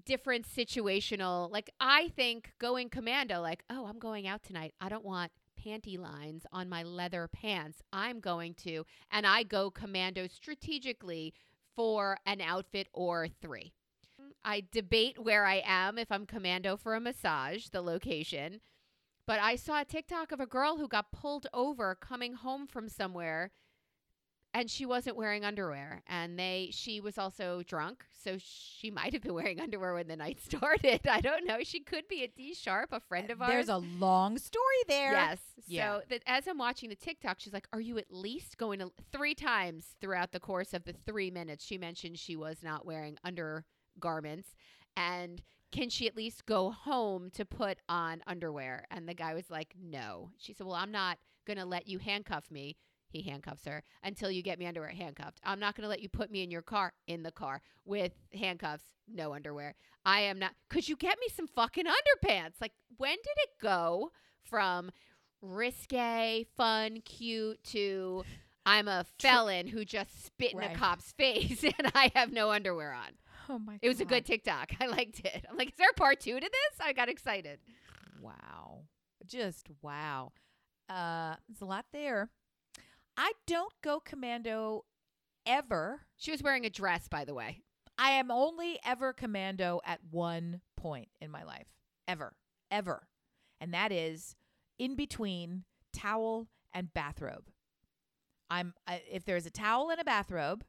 [0.06, 1.52] different situational?
[1.52, 4.74] Like, I think going commando, like, oh, I'm going out tonight.
[4.80, 5.32] I don't want
[5.64, 7.82] panty lines on my leather pants.
[7.92, 11.34] I'm going to, and I go commando strategically
[11.76, 13.74] for an outfit or three.
[14.44, 18.62] I debate where I am if I'm commando for a massage, the location.
[19.28, 22.90] But I saw a TikTok of a girl who got pulled over coming home from
[22.90, 23.52] somewhere
[24.54, 29.22] and she wasn't wearing underwear and they she was also drunk so she might have
[29.22, 31.02] been wearing underwear when the night started.
[31.10, 31.60] I don't know.
[31.64, 34.64] She could be a d sharp a friend uh, of ours There's a long story
[34.88, 35.14] there.
[35.14, 35.40] yes.
[35.68, 35.98] Yeah.
[35.98, 38.92] so that as i'm watching the tiktok she's like are you at least going to
[39.12, 41.64] three times throughout the course of the three minutes?
[41.66, 44.50] She mentioned she was not wearing undergarments
[44.98, 45.42] and
[45.72, 48.86] can she at least go home to put on underwear?
[48.92, 50.32] And the guy was like no.
[50.38, 52.76] She said well i'm not going to let you handcuff me
[53.12, 55.40] he handcuffs her until you get me underwear handcuffed.
[55.44, 58.14] I'm not going to let you put me in your car in the car with
[58.34, 59.76] handcuffs, no underwear.
[60.06, 60.52] I am not.
[60.70, 62.56] Could you get me some fucking underpants?
[62.62, 64.12] Like, when did it go
[64.44, 64.92] from
[65.42, 68.24] risque, fun, cute to
[68.66, 70.76] I'm a felon who just spit in Right.
[70.76, 73.12] a cop's face and I have no underwear on?
[73.50, 73.80] Oh my god.
[73.82, 74.72] It was a good TikTok.
[74.80, 75.46] I liked it.
[75.50, 76.80] I'm like, is there a part two to this?
[76.80, 77.60] I got excited.
[78.22, 78.84] Wow.
[79.26, 80.32] Just wow.
[80.90, 82.30] Uh there's a lot there.
[83.18, 84.86] I don't go commando
[85.46, 86.02] ever.
[86.18, 87.62] She was wearing a dress, by the way.
[87.98, 91.68] I am only ever commando at one point in my life.
[92.08, 92.34] Ever.
[92.70, 93.08] Ever.
[93.60, 94.36] And that is
[94.80, 97.50] in between towel and bathrobe.
[98.50, 100.64] I'm I, if there's a towel and a bathrobe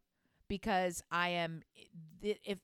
[0.49, 1.62] because I am
[2.22, 2.59] if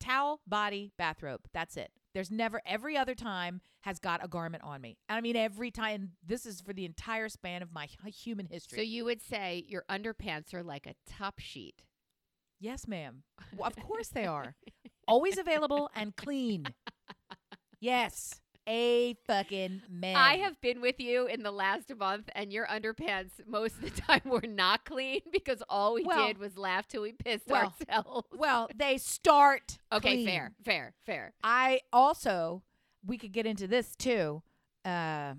[0.00, 1.42] towel, body, bathrobe.
[1.52, 1.90] That's it.
[2.14, 4.96] There's never every other time has got a garment on me.
[5.08, 8.78] And I mean every time this is for the entire span of my human history.
[8.78, 11.82] So you would say your underpants are like a top sheet.
[12.60, 13.24] Yes, ma'am.
[13.56, 14.54] Well, of course they are.
[15.06, 16.66] Always available and clean.
[17.80, 18.40] Yes.
[18.66, 20.16] A fucking man.
[20.16, 23.90] I have been with you in the last month, and your underpants most of the
[24.00, 27.74] time were not clean because all we Well- did was laugh till we pissed well,
[27.88, 28.28] ourselves.
[28.32, 29.78] Well, they start.
[29.92, 30.26] okay, clean.
[30.26, 31.34] fair, fair, fair.
[31.42, 32.62] I also,
[33.04, 34.42] we could get into this too.
[34.84, 35.34] Uh,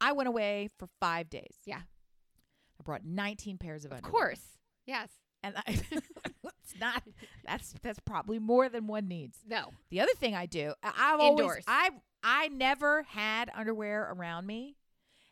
[0.00, 1.54] I went away for five days.
[1.64, 1.78] Yeah.
[1.78, 4.10] I brought 19 pairs of Of underwear.
[4.12, 5.08] course, yes.
[5.44, 7.02] And I, it's not,
[7.46, 9.38] that's, that's probably more than one needs.
[9.46, 11.90] No, The other thing I do, I- I've always, I,
[12.22, 14.76] I never had underwear around me.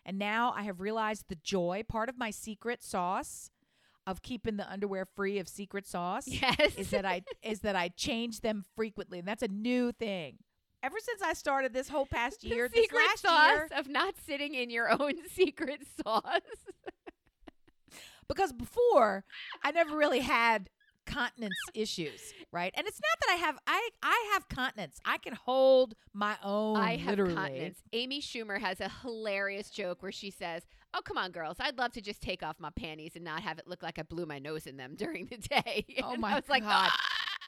[0.04, 3.50] And now I have realized the joy part of my secret sauce
[4.06, 6.74] of keeping the underwear free of secret sauce Yes.
[6.76, 10.38] is that I is that I change them frequently, and that's a new thing.
[10.82, 13.88] Ever since I started this whole past the year, this secret last sauce year, of
[13.88, 16.40] not sitting in your own secret sauce.
[18.34, 19.24] Because before
[19.62, 20.70] I never really had
[21.06, 22.20] continence issues,
[22.52, 22.72] right?
[22.76, 24.98] And it's not that I have I I have continence.
[25.04, 26.76] I can hold my own.
[26.76, 27.34] I have literally.
[27.34, 27.78] continence.
[27.92, 30.62] Amy Schumer has a hilarious joke where she says,
[30.94, 31.56] "Oh, come on, girls!
[31.60, 34.02] I'd love to just take off my panties and not have it look like I
[34.02, 36.90] blew my nose in them during the day." Oh my I was like, God.
[36.92, 37.00] "Ah!"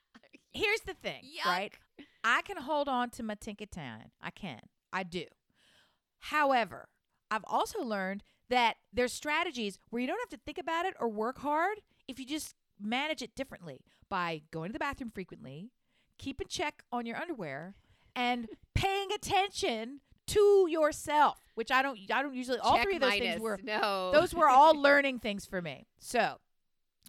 [0.53, 1.47] Here's the thing, Yuck.
[1.47, 1.73] right?
[2.23, 4.11] I can hold on to my Tinkerton.
[4.23, 4.61] I can.
[4.93, 5.25] I do.
[6.21, 6.89] However,
[7.31, 11.09] I've also learned that there's strategies where you don't have to think about it or
[11.09, 15.71] work hard if you just manage it differently by going to the bathroom frequently,
[16.19, 17.75] keeping check on your underwear,
[18.15, 23.03] and paying attention to yourself, which I don't I don't usually all Check three of
[23.03, 23.29] those minus.
[23.29, 24.11] things were no.
[24.13, 25.87] those were all learning things for me.
[25.99, 26.37] So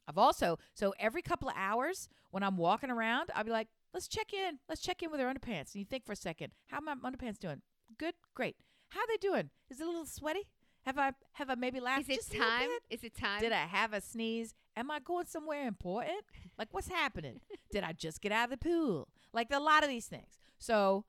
[0.07, 4.07] I've also so every couple of hours when I'm walking around, I'll be like, let's
[4.07, 4.59] check in.
[4.67, 5.73] Let's check in with our underpants.
[5.73, 7.61] And you think for a second, how my underpants doing?
[7.97, 8.57] Good, great.
[8.89, 9.49] How are they doing?
[9.69, 10.47] Is it a little sweaty?
[10.85, 12.69] Have I have I maybe laughed Is it time?
[12.89, 13.41] Is it time?
[13.41, 14.53] Did I have a sneeze?
[14.77, 16.19] Am I going somewhere important?
[16.59, 17.41] Like what's happening?
[17.71, 19.07] Did I just get out of the pool?
[19.33, 20.37] Like a lot of these things.
[20.59, 21.05] So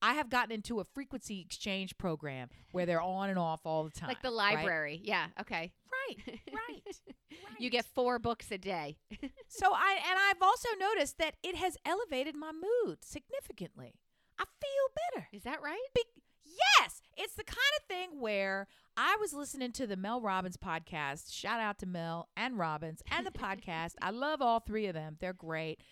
[0.00, 3.90] I have gotten into a frequency exchange program where they're on and off all the
[3.98, 4.08] time.
[4.08, 4.54] like the right?
[4.54, 5.00] library?
[5.02, 5.26] Yeah.
[5.40, 5.72] Okay.
[5.90, 6.82] Right, right.
[7.58, 8.98] You get four books a day.
[9.48, 13.94] So I and I've also noticed that it has elevated my mood significantly.
[14.38, 15.28] I feel better.
[15.32, 15.78] Is that right?
[15.94, 16.02] Be-
[16.44, 18.66] yes, it's the kind of thing where
[18.96, 21.32] I was listening to the Mel Robbins podcast.
[21.32, 23.92] Shout out to Mel and Robbins and the podcast.
[24.00, 25.16] I love all three of them.
[25.20, 25.82] They're great.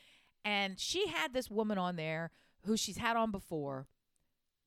[0.45, 2.31] And she had this woman on there
[2.65, 3.87] who she's had on before.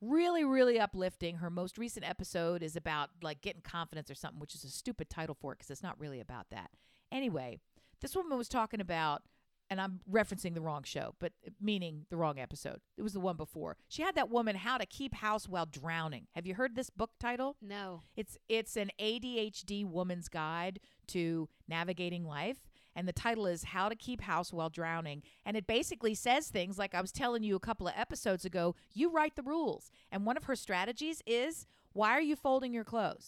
[0.01, 1.38] Really, really uplifting.
[1.38, 5.09] Her most recent episode is about like getting confidence or something, which is a stupid
[5.09, 6.69] title for it because it's not really about that.
[7.11, 7.57] Anyway,
[8.01, 9.23] this woman was talking about,
[9.70, 12.80] and I'm referencing the wrong show, but meaning the wrong episode.
[12.97, 13.78] It was the one before.
[13.88, 16.28] She had that woman how to keep house while drowning.
[16.36, 17.57] Have you heard this book title?
[17.61, 18.03] No.
[18.15, 22.57] It's it's an ADHD woman's guide to navigating life.
[22.95, 25.22] And the title is How to Keep House While Drowning.
[25.45, 28.76] And it basically says things like I was telling you a couple of episodes ago
[28.93, 29.91] you write the rules.
[30.11, 33.28] And one of her strategies is why are you folding your clothes?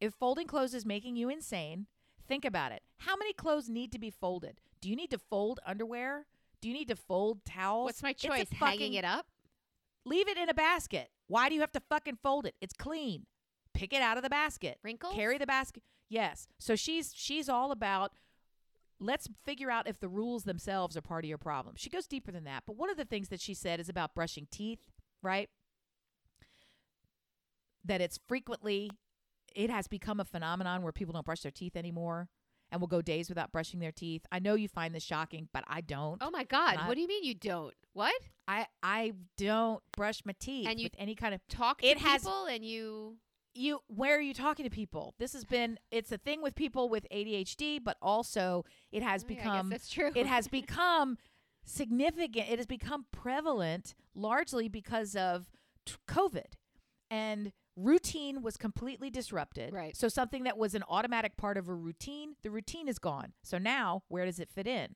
[0.00, 1.86] If folding clothes is making you insane,
[2.30, 2.82] think about it.
[2.98, 4.60] How many clothes need to be folded?
[4.80, 6.26] Do you need to fold underwear?
[6.62, 7.86] Do you need to fold towels?
[7.86, 8.46] What's my choice?
[8.48, 9.26] fucking- Hanging it up?
[10.04, 11.10] Leave it in a basket.
[11.26, 12.54] Why do you have to fucking fold it?
[12.60, 13.26] It's clean.
[13.74, 14.78] Pick it out of the basket.
[14.84, 15.14] Wrinkles?
[15.14, 15.82] Carry the basket.
[16.08, 16.46] Yes.
[16.58, 18.12] So she's she's all about
[18.98, 21.74] let's figure out if the rules themselves are part of your problem.
[21.76, 22.64] She goes deeper than that.
[22.66, 24.80] But one of the things that she said is about brushing teeth,
[25.22, 25.48] right?
[27.84, 28.90] That it's frequently
[29.54, 32.28] it has become a phenomenon where people don't brush their teeth anymore
[32.72, 34.22] and will go days without brushing their teeth.
[34.30, 36.18] I know you find this shocking, but I don't.
[36.22, 36.76] Oh my God.
[36.76, 37.74] Not- what do you mean you don't?
[37.92, 38.14] What?
[38.46, 41.98] I I don't brush my teeth And you- with any kind of Talk to It
[41.98, 43.18] has- people and you.
[43.54, 46.88] you where are you talking to people this has been it's a thing with people
[46.88, 50.12] with adhd but also it has Oh, yeah, I guess become that's true.
[50.14, 51.18] it has become
[51.64, 55.50] significant it has become prevalent largely because of
[55.84, 56.52] t- covid
[57.10, 59.96] and routine was completely disrupted Right.
[59.96, 63.58] so something that was an automatic part of a routine the routine is gone so
[63.58, 64.94] now where does it fit in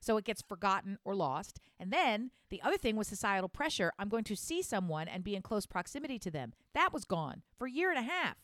[0.00, 1.60] so it gets forgotten or lost.
[1.78, 3.92] And then the other thing was societal pressure.
[4.00, 6.54] I'm going to see someone and be in close proximity to them.
[6.74, 8.34] That was gone for a year and a half.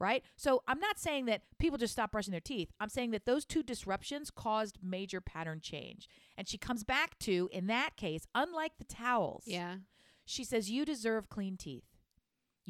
[0.00, 0.24] Right?
[0.34, 2.72] So I'm not saying that people just stop brushing their teeth.
[2.80, 6.08] I'm saying that those two disruptions caused major pattern change.
[6.36, 9.76] And she comes back to, in that case, unlike the towels, yeah.
[10.24, 11.84] she says, You deserve clean teeth.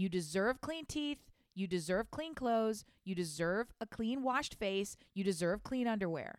[0.00, 1.18] You deserve clean teeth.
[1.54, 2.86] You deserve clean clothes.
[3.04, 4.96] You deserve a clean washed face.
[5.12, 6.38] You deserve clean underwear.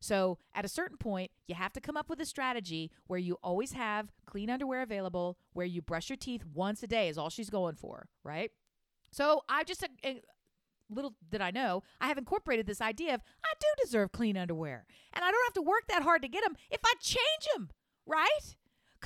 [0.00, 3.38] So, at a certain point, you have to come up with a strategy where you
[3.44, 7.30] always have clean underwear available, where you brush your teeth once a day, is all
[7.30, 8.50] she's going for, right?
[9.12, 10.14] So, I just, uh, uh,
[10.90, 14.84] little did I know, I have incorporated this idea of I do deserve clean underwear.
[15.12, 17.70] And I don't have to work that hard to get them if I change them,
[18.04, 18.56] right?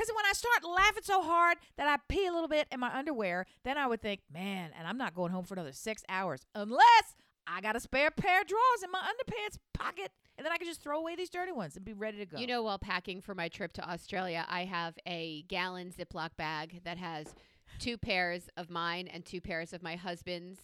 [0.00, 2.96] Because when I start laughing so hard that I pee a little bit in my
[2.96, 6.46] underwear, then I would think, man, and I'm not going home for another six hours
[6.54, 10.10] unless I got a spare pair of drawers in my underpants pocket.
[10.38, 12.38] And then I can just throw away these dirty ones and be ready to go.
[12.38, 16.80] You know, while packing for my trip to Australia, I have a gallon Ziploc bag
[16.84, 17.34] that has
[17.78, 20.60] two pairs of mine and two pairs of my husband's.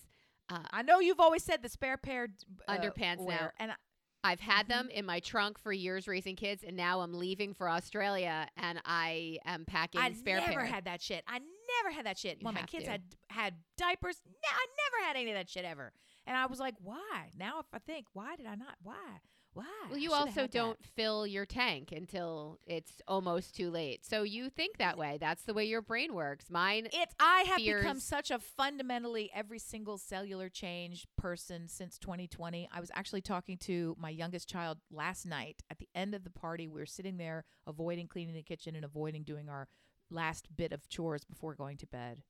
[0.49, 2.29] Uh, I know you've always said the spare pair
[2.69, 3.51] uh, Underpants now.
[3.59, 3.73] and
[4.25, 4.87] I've had Mm-hmm.
[4.87, 8.81] them in my trunk for years raising kids, and now I'm leaving for Australia, and
[8.85, 10.01] I am packing.
[10.01, 10.65] I spare never pair.
[10.65, 11.23] had that shit.
[11.29, 11.39] I
[11.83, 12.39] never had that shit.
[12.41, 12.91] You when my kids to.
[12.93, 15.93] had had diapers, no, I never had any of that shit ever.
[16.27, 17.31] And I was like, why?
[17.39, 18.77] Now if I think, why did I not?
[18.83, 18.95] Why?
[19.57, 19.65] Why?
[19.89, 24.05] well, you also don't fill your tank until it's almost too late.
[24.05, 25.17] So you think that way.
[25.19, 26.51] That's the way your brain works.
[26.51, 32.69] Mine, It's I have become such a fundamentally every single cellular change person since 2020.
[32.71, 36.31] I was actually talking to my youngest child last night at the end of the
[36.31, 36.69] party.
[36.69, 39.69] We were sitting there avoiding cleaning the kitchen and avoiding doing our
[40.11, 42.21] last bit of chores before going to bed.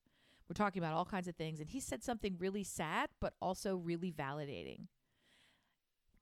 [0.49, 3.75] We're talking about all kinds of things and he said something really sad but also
[3.75, 4.87] really validating.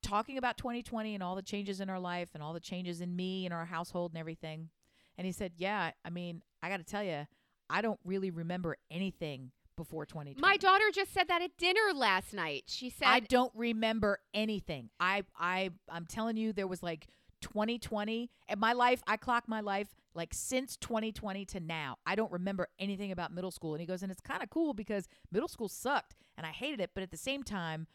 [0.05, 3.15] Talking about 2020 and all the changes in our life and all the changes in
[3.17, 4.69] me and our household and everything.
[5.17, 7.27] And he said, "Yeah, I mean, I got to tell you,
[7.71, 10.41] I don't really remember anything before 2020.
[10.41, 12.65] my daughter just said that at dinner last night.
[12.69, 14.91] She said, I don't remember anything.
[15.01, 17.09] I I I'm telling you there was like
[17.41, 21.97] 2020 and my life, I clock my life like since 2020 to now.
[22.07, 23.75] I don't remember anything about middle school.
[23.75, 26.81] And he goes, and it's kind of cool because middle school sucked and I hated
[26.81, 27.87] it, but at the same time,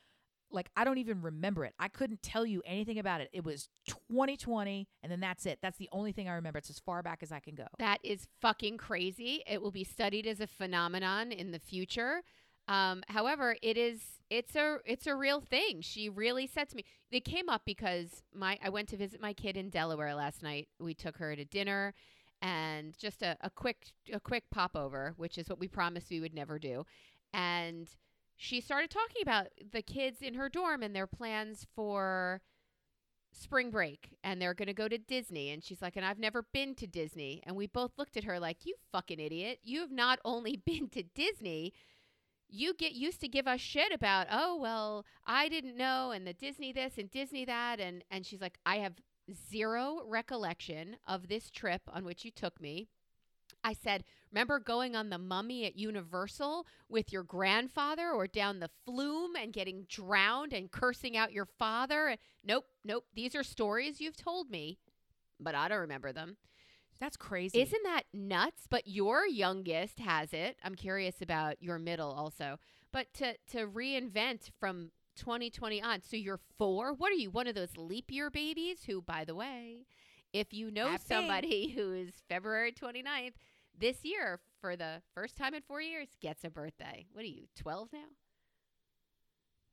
[0.51, 1.73] like I don't even remember it.
[1.79, 3.29] I couldn't tell you anything about it.
[3.33, 5.59] It was 2020 and then that's it.
[5.61, 6.59] That's the only thing I remember.
[6.59, 7.65] It's as far back as I can go.
[7.77, 9.43] That is fucking crazy.
[9.47, 12.21] It will be studied as a phenomenon in the future.
[12.67, 15.81] Um, however, it is it's a it's a real thing.
[15.81, 16.85] She really said to me.
[17.11, 20.67] It came up because my I went to visit my kid in Delaware last night.
[20.79, 21.93] We took her to dinner
[22.41, 26.35] and just a, a quick a quick popover, which is what we promised we would
[26.35, 26.85] never do.
[27.33, 27.89] And
[28.41, 32.39] she started talking about the kids in her dorm and their plans for
[33.33, 35.51] spring break and they're going to go to Disney.
[35.51, 37.43] And she's like and I've never been to Disney.
[37.45, 39.59] And we both looked at her like you fucking idiot.
[39.61, 41.73] You have not only been to Disney.
[42.47, 46.31] You get used to give us shit about oh well I didn't know and the
[46.31, 47.81] Disney this and Disney that.
[47.81, 48.93] And and she's like I have
[49.51, 52.87] zero recollection of this trip on which you took me.
[53.65, 58.69] I said, remember going on the mummy at Universal with your grandfather or down the
[58.85, 62.15] flume and getting drowned and cursing out your father?
[62.43, 63.05] Nope, nope.
[63.15, 64.79] These are stories you've told me,
[65.39, 66.37] but I don't remember them.
[66.99, 67.61] That's crazy.
[67.61, 68.67] Isn't that nuts?
[68.69, 70.57] But your youngest has it.
[70.63, 72.59] I'm curious about your middle also.
[72.91, 76.01] But to to reinvent from 2020 on.
[76.01, 76.93] So you're 4.
[76.93, 77.29] What are you?
[77.29, 79.85] One of those leap year babies who by the way,
[80.33, 81.03] if you know Happy.
[81.07, 83.33] somebody who is February 29th
[83.79, 87.05] this year for the first time in 4 years gets a birthday.
[87.11, 87.47] What are you?
[87.55, 87.99] 12 now?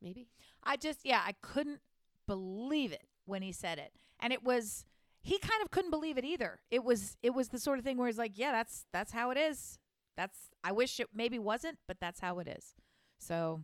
[0.03, 0.29] Maybe.
[0.63, 1.81] I just yeah, I couldn't
[2.27, 3.93] believe it when he said it.
[4.21, 4.85] And it was
[5.23, 6.61] he kind of couldn't believe it either.
[6.71, 9.31] It was it was the sort of thing where he's like, "Yeah, that's that's how
[9.31, 9.79] it is.
[10.17, 12.75] That's I wish it maybe wasn't, but that's how it is."
[13.19, 13.63] So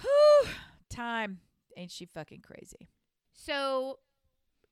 [0.00, 0.50] whew,
[0.90, 1.40] time
[1.76, 2.88] ain't she fucking crazy.
[3.32, 3.98] So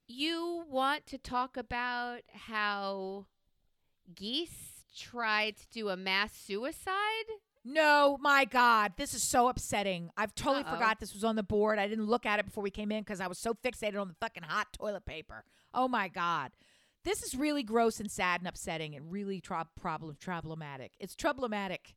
[0.06, 3.26] you want to talk about how
[4.14, 7.24] geese tried to do a mass suicide?
[7.64, 10.10] No, my God, this is so upsetting.
[10.16, 10.74] I've totally Uh-oh.
[10.74, 11.78] forgot this was on the board.
[11.78, 14.08] I didn't look at it before we came in because I was so fixated on
[14.08, 15.44] the fucking hot toilet paper.
[15.72, 16.52] Oh my God.
[17.04, 20.92] This is really gross and sad and upsetting and really tra- problem problematic.
[21.00, 21.94] It's problematic.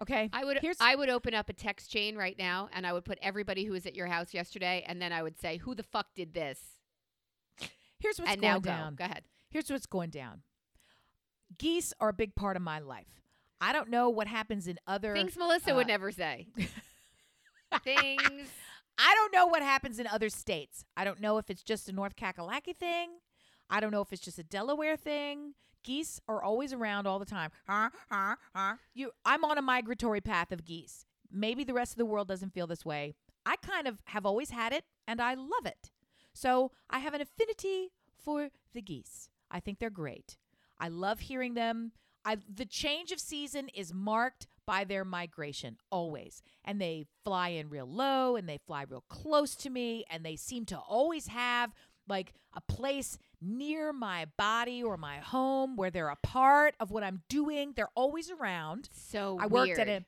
[0.00, 0.30] Okay.
[0.32, 3.04] I would Here's I would open up a text chain right now and I would
[3.04, 5.82] put everybody who was at your house yesterday and then I would say who the
[5.82, 6.60] fuck did this?
[7.98, 8.70] here's what's and going now go.
[8.70, 8.94] down.
[8.94, 9.24] Go ahead.
[9.50, 10.42] Here's what's going down.
[11.58, 13.22] Geese are a big part of my life.
[13.60, 16.46] I don't know what happens in other Things Melissa uh, would never say.
[17.84, 18.48] Things
[18.98, 20.84] I don't know what happens in other states.
[20.96, 23.10] I don't know if it's just a North Kakalaki thing.
[23.68, 25.54] I don't know if it's just a Delaware thing.
[25.84, 27.50] Geese are always around all the time.
[27.68, 28.74] Huh, huh, huh.
[28.94, 31.04] You, I'm on a migratory path of geese.
[31.30, 33.14] Maybe the rest of the world doesn't feel this way.
[33.44, 35.90] I kind of have always had it, and I love it.
[36.32, 39.28] So I have an affinity for the geese.
[39.50, 40.36] I think they're great.
[40.78, 41.92] I love hearing them.
[42.24, 46.42] I, the change of season is marked by their migration always.
[46.64, 50.36] And they fly in real low and they fly real close to me and they
[50.36, 51.72] seem to always have
[52.08, 57.04] like a place near my body or my home where they're a part of what
[57.04, 57.72] I'm doing.
[57.76, 58.88] They're always around.
[58.92, 60.02] so I worked at weird.
[60.02, 60.06] a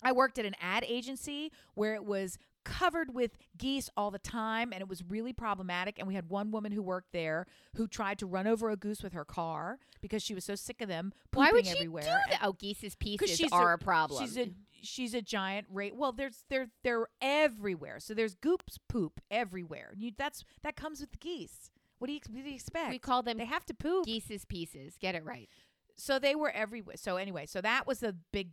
[0.00, 4.72] I worked at an ad agency where it was covered with geese all the time
[4.72, 7.46] and it was really problematic and we had one woman who worked there
[7.76, 10.80] who tried to run over a goose with her car because she was so sick
[10.82, 12.02] of them pooping Why would she everywhere.
[12.02, 12.40] do that?
[12.42, 14.22] Oh, geese's pieces are a- a, problem.
[14.22, 14.50] She's a
[14.82, 15.96] she's a giant rate.
[15.96, 18.00] Well, there's they're they're everywhere.
[18.00, 19.92] So there's goops poop everywhere.
[19.96, 21.70] You that's that comes with the geese.
[21.98, 22.90] What do you what do you expect?
[22.90, 24.04] we call them they have to poop.
[24.04, 24.96] geese's pieces.
[25.00, 25.48] Get it right.
[25.96, 26.96] so they were everywhere.
[26.96, 28.50] So anyway, so that was a big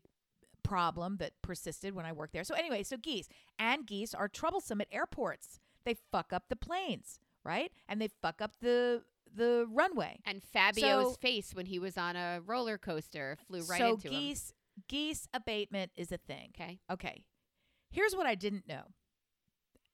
[0.66, 2.44] problem that persisted when I worked there.
[2.44, 3.28] So anyway, so geese
[3.60, 5.60] and geese are troublesome at airports.
[5.86, 7.72] they fuck up the planes, right?
[7.88, 9.04] And they fuck up the
[9.34, 10.20] the runway.
[10.26, 14.08] And Fabio's So- face when he was on a roller coaster flew right so into
[14.08, 14.14] him.
[14.14, 14.54] geese
[14.88, 16.52] geese abatement is a thing.
[16.56, 16.80] Okay.
[16.90, 17.26] Okay.
[17.92, 18.94] Here's what I didn't know.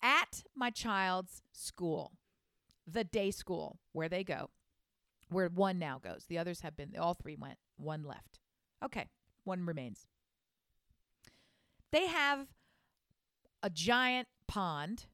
[0.02, 2.14] At my child's school,
[2.88, 4.50] the day school where they go,
[5.30, 8.40] where one now goes, the others have been, all three went, one left.
[8.84, 9.10] Okay,
[9.44, 10.08] one remains.
[11.92, 12.48] They have
[13.64, 15.06] a giant pond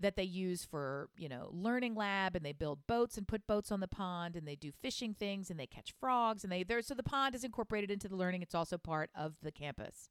[0.00, 3.70] that they use for, you know, learning lab and they build boats and put boats
[3.70, 6.82] on the pond and they do fishing things and they catch frogs and they there
[6.82, 8.42] so the pond is incorporated into the learning.
[8.42, 10.10] It's also part of the campus.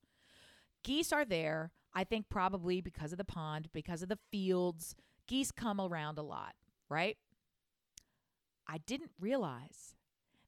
[0.84, 4.96] Geese are there, I think probably because of the pond, because of the fields.
[5.28, 6.54] Geese come around a lot,
[6.90, 7.18] right?
[8.68, 9.96] I didn't realize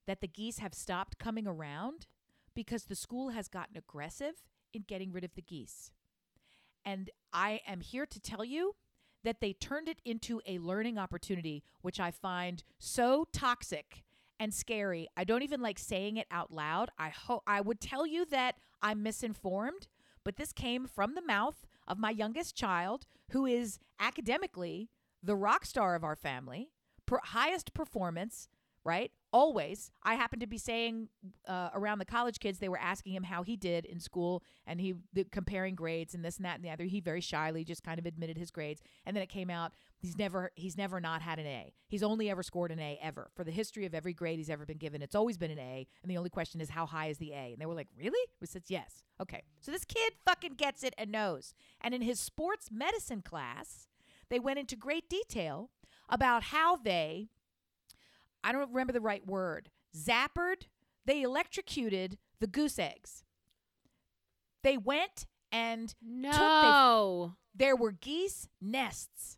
[0.08, 2.08] that the geese have stopped coming around
[2.54, 4.36] because the school has gotten aggressive
[4.76, 5.92] in getting rid of the geese.
[6.84, 8.76] And I am here to tell you
[9.24, 14.04] that they turned it into a learning opportunity, which I find so toxic
[14.40, 15.08] and scary.
[15.18, 16.90] I don't even like saying it out loud.
[17.00, 19.88] I hope I would tell you that I'm misinformed,
[20.24, 24.90] but this came from the mouth of my youngest child, who is academically
[25.24, 26.70] the rock star of our family,
[27.06, 28.48] per- highest performance,
[28.84, 29.12] right?
[29.36, 29.92] Always.
[30.02, 31.10] I happened to be saying
[31.46, 34.80] uh, around the college kids, they were asking him how he did in school, and
[34.80, 36.86] he the, comparing grades and this and that and the other.
[36.86, 40.18] He very shyly just kind of admitted his grades, and then it came out he's
[40.18, 41.74] never he's never not had an A.
[41.90, 44.66] He's only ever scored an A ever for the history of every grade he's ever
[44.66, 45.02] been given.
[45.02, 47.52] It's always been an A, and the only question is how high is the A?
[47.52, 48.30] And they were like, really?
[48.40, 49.04] We said yes.
[49.22, 51.54] Okay, so this kid fucking gets it and knows.
[51.82, 53.90] And in his sports medicine class,
[54.30, 55.72] they went into great detail
[56.08, 57.32] about how they
[58.46, 59.70] I don't remember the right word.
[59.98, 60.68] Zappered,
[61.04, 63.24] they electrocuted the goose eggs.
[64.64, 65.98] They went and took.
[66.00, 67.36] No.
[67.56, 69.38] there were geese nests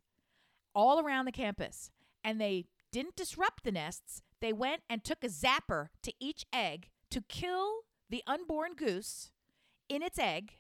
[0.76, 1.90] all around the campus,
[2.22, 4.22] and they didn't disrupt the nests.
[4.42, 9.32] They went and took a zapper to each egg to kill the unborn goose
[9.88, 10.60] in its egg,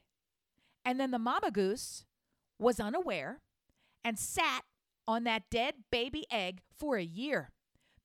[0.85, 2.05] and then the mama goose
[2.57, 3.41] was unaware
[4.05, 4.61] and sat
[5.05, 7.51] on that dead baby egg for a year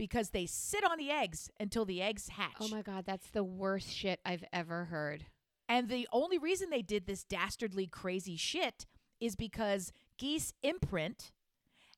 [0.02, 2.56] because they sit on the eggs until the eggs hatch.
[2.58, 5.26] Oh my god, that's the worst shit I've ever heard.
[5.68, 8.84] And the only reason they did this dastardly crazy shit
[9.20, 11.30] is because geese imprint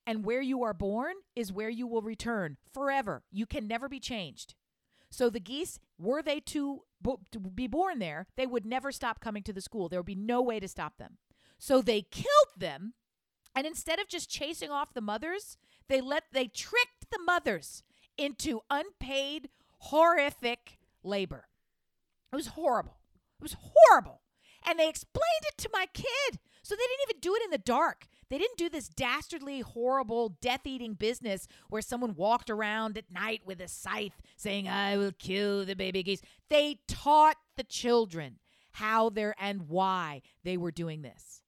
[0.06, 3.22] and where you are born is where you will return forever.
[3.32, 4.54] You can never be changed.
[5.08, 6.82] So the geese, were they to,
[7.54, 9.88] be born there, they would never stop coming to the school.
[9.88, 11.16] There would be no way to stop them.
[11.58, 12.92] So they killed them
[13.54, 15.56] and instead of just chasing off the mothers,
[15.88, 17.82] they let they tricked the mothers
[18.16, 21.46] into unpaid horrific labor.
[22.32, 22.98] It was horrible.
[23.40, 24.20] It was horrible.
[24.66, 26.38] And they explained it to my kid.
[26.62, 28.06] So they didn't even do it in the dark.
[28.30, 33.42] They didn't do this dastardly, horrible, death eating business where someone walked around at night
[33.44, 36.22] with a scythe saying, I will kill the baby geese.
[36.48, 38.38] They taught the children
[38.72, 41.43] how they're and why they were doing this.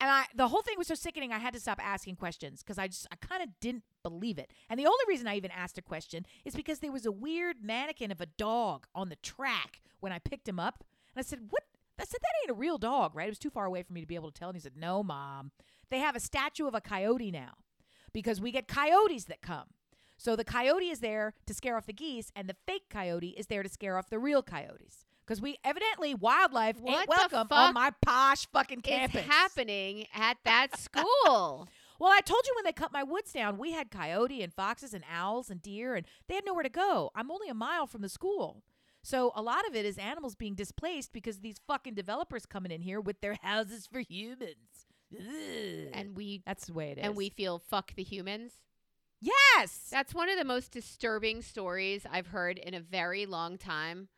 [0.00, 2.78] And I the whole thing was so sickening I had to stop asking questions because
[2.78, 4.52] I just I kind of didn't believe it.
[4.68, 7.62] And the only reason I even asked a question is because there was a weird
[7.62, 10.84] mannequin of a dog on the track when I picked him up.
[11.14, 11.62] And I said, "What?"
[11.98, 14.02] I said, "That ain't a real dog, right?" It was too far away for me
[14.02, 14.50] to be able to tell.
[14.50, 15.52] And he said, "No, mom.
[15.88, 17.54] They have a statue of a coyote now
[18.12, 19.68] because we get coyotes that come.
[20.18, 23.46] So the coyote is there to scare off the geese, and the fake coyote is
[23.46, 27.74] there to scare off the real coyotes." Because we evidently wildlife What ain't welcome on
[27.74, 29.22] my posh fucking campus.
[29.22, 31.68] It's happening at that school.
[31.98, 34.94] Well, I told you when they cut my woods down, we had coyote and foxes
[34.94, 37.10] and owls and deer, and they had nowhere to go.
[37.14, 38.62] I'm only a mile from the school.
[39.02, 42.82] So a lot of it is animals being displaced because these fucking developers coming in
[42.82, 44.86] here with their houses for humans.
[45.16, 45.88] Ugh.
[45.92, 47.04] and we that's the way it is.
[47.04, 48.54] and we feel fuck the humans.
[49.20, 54.08] yes, That's one of the most disturbing stories I've heard in a very long time.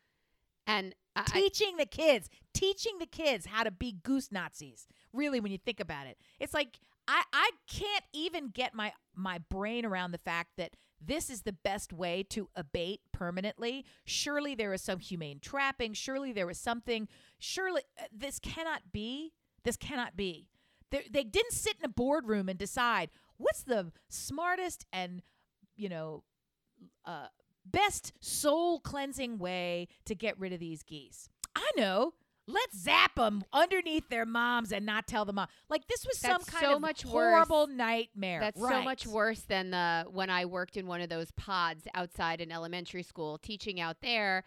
[0.69, 4.87] And I, teaching the kids, teaching the kids how to be goose Nazis.
[5.11, 9.39] Really, when you think about it, it's like I I can't even get my my
[9.49, 13.83] brain around the fact that this is the best way to abate permanently.
[14.05, 15.93] Surely there is some humane trapping.
[15.93, 17.07] Surely there is something.
[17.39, 19.33] Surely uh, this cannot be.
[19.63, 20.49] This cannot be.
[20.91, 25.23] They, they didn't sit in a boardroom and decide what's the smartest and
[25.75, 26.23] you know
[27.05, 27.27] uh,
[27.71, 31.29] best soul cleansing way to get rid of these geese.
[31.55, 32.13] I know.
[32.47, 35.35] Let's zap them underneath their moms and not tell them.
[35.35, 35.47] Mom.
[35.69, 37.11] Like this was some That's kind so of much worse.
[37.11, 38.39] horrible nightmare.
[38.39, 42.41] That's so much worse than the when I worked in one of those pods outside
[42.41, 44.45] an elementary school teaching out there.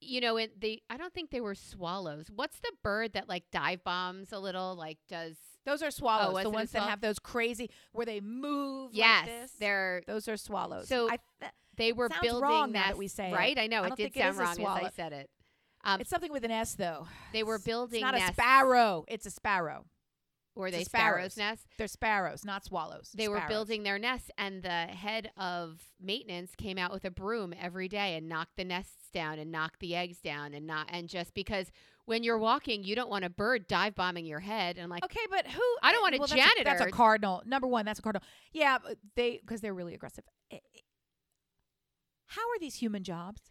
[0.00, 2.30] You know, it, they I don't think they were swallows.
[2.32, 5.34] What's the bird that like dive bombs a little, like does
[5.66, 6.32] Those are swallows.
[6.34, 8.92] was the ones that have those crazy where they move.
[8.94, 9.52] yes, like this.
[9.58, 10.86] they're those are swallows.
[10.86, 12.88] So I th- they were sounds building wrong nests.
[12.90, 13.34] that we say it.
[13.34, 13.58] right?
[13.58, 15.28] I know I it did it sound is wrong as I said it.
[15.82, 17.06] Um, it's something with an S though.
[17.32, 18.30] they were building It's not nests.
[18.30, 19.04] a sparrow.
[19.08, 19.86] It's a sparrow.
[20.56, 21.36] Were It's they a sparrows' sparrows.
[21.36, 21.66] nests?
[21.78, 23.12] They're sparrows, not swallows.
[23.14, 27.54] They were building their nests, and the head of maintenance came out with a broom
[27.58, 31.08] every day and knocked the nests down and knocked the eggs down and not and
[31.08, 31.70] just because
[32.04, 34.76] when you're walking, you don't want a bird dive bombing your head.
[34.76, 35.62] And like, Okay, but who?
[35.82, 37.42] I don't want a well, that's that's a cardinal.
[37.46, 38.26] Number one, that's a cardinal.
[38.52, 38.78] Yeah,
[39.14, 40.24] they because they're really aggressive.
[42.30, 43.50] How are these human jobs?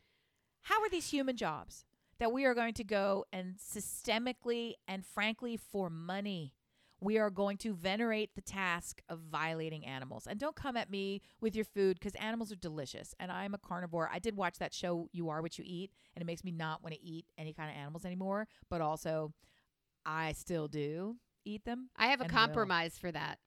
[0.61, 1.83] How are these human jobs
[2.17, 6.53] that we are going to go and systemically and frankly for money?
[7.01, 10.27] We are going to venerate the task of violating animals.
[10.27, 13.13] And don't come at me with your food because animals are delicious.
[13.19, 14.09] And I'm a carnivore.
[14.13, 16.81] I did watch that show, You Are What You Eat, and it makes me not
[16.81, 18.47] want to eat any kind of animals anymore.
[18.69, 19.33] But also,
[20.05, 21.89] I still do eat them.
[21.97, 22.39] I have a and will.
[22.39, 23.39] compromise for that.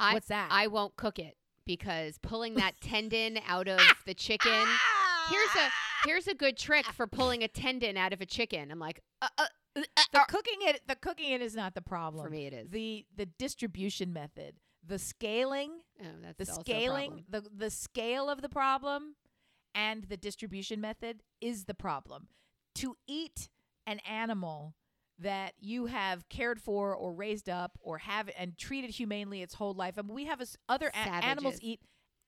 [0.00, 0.48] I What's that?
[0.50, 1.36] I won't cook it
[1.66, 4.66] because pulling that tendon out of the chicken.
[5.30, 5.70] Here's a
[6.08, 8.70] here's a good trick for pulling a tendon out of a chicken.
[8.70, 9.46] I'm like, uh, uh,
[9.76, 10.24] uh, uh, the uh.
[10.26, 10.82] cooking it.
[10.86, 12.24] The cooking it is not the problem.
[12.24, 12.68] for me it is.
[12.70, 14.54] the the distribution method,
[14.86, 19.16] the scaling, Oh, the scaling, the the scale of the problem,
[19.74, 22.28] and the distribution method is the problem.
[22.76, 23.48] To eat
[23.86, 24.74] an animal
[25.18, 29.74] that you have cared for or raised up or have and treated humanely its whole
[29.74, 29.94] life.
[29.98, 31.80] I mean, we have a other a- animals eat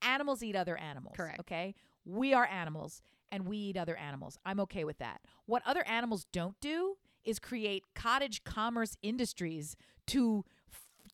[0.02, 1.16] animals eat other animals.
[1.16, 1.40] Correct.
[1.40, 1.74] Okay,
[2.04, 4.38] we are animals and we eat other animals.
[4.44, 5.20] I'm okay with that.
[5.46, 9.76] What other animals don't do is create cottage commerce industries
[10.08, 10.44] to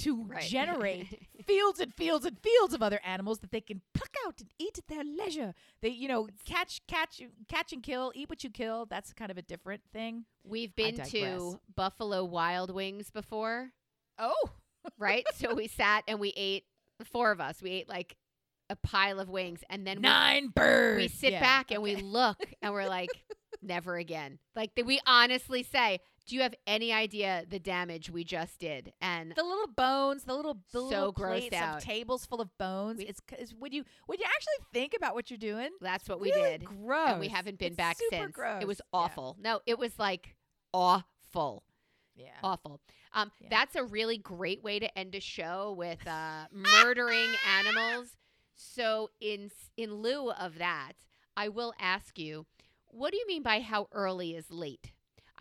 [0.03, 0.42] to Right.
[0.42, 4.50] generate fields and fields and fields of other animals that they can pluck out and
[4.59, 5.55] eat at their leisure.
[5.80, 8.86] They, you know, catch, catch, catch and kill, eat what you kill.
[8.86, 10.24] That's kind of a different thing.
[10.44, 13.72] We've been to Buffalo Wild Wings before,
[14.18, 14.50] Oh,
[14.98, 15.24] right?
[15.34, 16.64] so we sat and we ate
[17.05, 17.61] four of us.
[17.62, 18.16] We ate like
[18.70, 20.96] a pile of wings, and then we nine birds.
[21.03, 23.11] we sit Yeah, back and we look and we're like,
[23.62, 24.38] never again.
[24.57, 28.93] Like we honestly say, do you have any idea the damage we just did?
[29.01, 31.79] And the little bones, the little the So little plates out.
[31.79, 32.99] of tables full of bones.
[32.99, 35.70] We- it's, it's when you when you actually think about what you're doing.
[35.81, 36.64] that's what we did.
[36.64, 37.11] Gross.
[37.11, 38.33] And we haven't been It's back since.
[38.33, 38.62] Gross.
[38.62, 38.99] It was Yeah.
[39.01, 39.37] awful.
[39.41, 40.37] No, it was like
[40.73, 41.64] awful.
[42.14, 42.29] Yeah.
[42.43, 42.81] Awful.
[43.12, 43.49] Um, Yeah.
[43.51, 48.16] That's a really great way to end a show with uh, murdering animals.
[48.55, 50.93] So in in lieu of that,
[51.37, 52.47] I will ask you,
[52.89, 54.93] what do you mean by how early is late?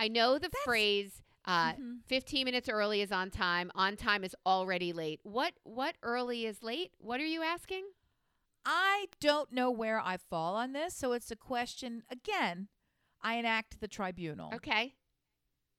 [0.02, 2.04] I know the That's- phrase uh, Mhm.
[2.06, 3.72] 15 minutes early is on time.
[3.76, 5.20] On time is already late.
[5.24, 6.93] What what early is late?
[6.99, 7.86] What are you asking?
[8.66, 12.04] I don't know where I fall on this, so it's a question.
[12.10, 12.68] Again,
[13.22, 14.54] I enact the tribunal.
[14.54, 14.95] Okay.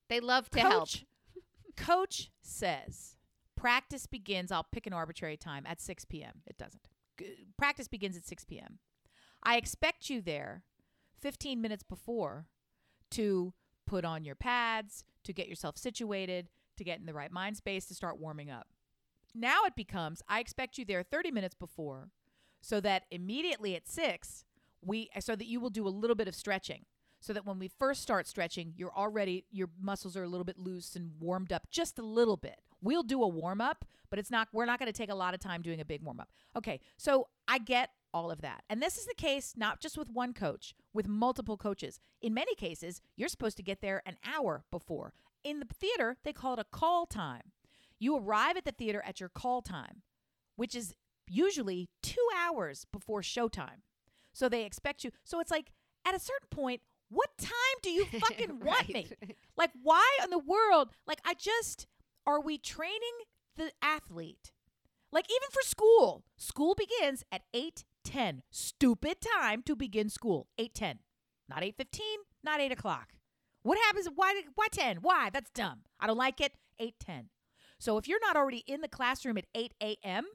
[0.09, 0.73] They love to help.
[0.89, 1.05] Coach,
[1.77, 3.17] Coach says
[3.57, 4.51] practice begins.
[4.51, 6.43] I'll pick an arbitrary time at 6 p.m.
[6.47, 6.89] It doesn't.
[7.19, 8.79] G- Practice begins at 6 p.m.
[9.45, 10.65] I expect you there
[11.21, 12.47] 15 minutes before
[13.13, 13.55] to
[13.87, 17.87] put on your pads, to get yourself situated, to get in the right mind space,
[17.87, 18.69] to start warming up.
[19.35, 22.11] Now it becomes I expect you there 30 minutes before
[22.61, 24.45] so that immediately at 6
[24.85, 26.85] we so that you will do a little bit of stretching
[27.21, 30.59] so that when we first start stretching, you're already your muscles are a little bit
[30.59, 32.61] loose and warmed up just a little bit.
[32.83, 35.33] We'll do a warm up, but it's not we're not going to take a lot
[35.33, 36.29] of time doing a big warm up.
[36.57, 38.65] Okay, so I get all of that.
[38.69, 42.01] And this is the case not just with one coach, with multiple coaches.
[42.21, 45.13] In many cases, you're supposed to get there an hour before.
[45.45, 47.53] In the theater, they call it a call time.
[47.99, 50.03] You arrive at the theater at your call time,
[50.57, 50.95] which is
[51.29, 53.83] usually 2 hours before showtime.
[54.33, 55.11] So they expect you.
[55.25, 55.73] So it's like
[56.07, 57.53] at a certain point, what time
[57.83, 59.09] do you fucking want me?
[59.57, 60.91] Like, why in the world?
[61.07, 61.87] Like, I just,
[62.27, 62.99] are we training
[63.57, 64.51] the athlete?
[65.13, 68.43] Like, even for school, school begins at 8 10.
[68.51, 70.49] Stupid time to begin school.
[70.59, 70.99] 8 10.
[71.49, 72.05] Not 8 15,
[72.43, 73.09] not 8 o'clock.
[73.63, 74.09] What happens?
[74.15, 74.99] Why, why 10?
[74.99, 75.31] Why?
[75.33, 75.81] That's dumb.
[76.01, 76.53] I don't like it.
[76.79, 77.29] 8 10.
[77.79, 80.27] So if you're not already in the classroom at 8 a.m.,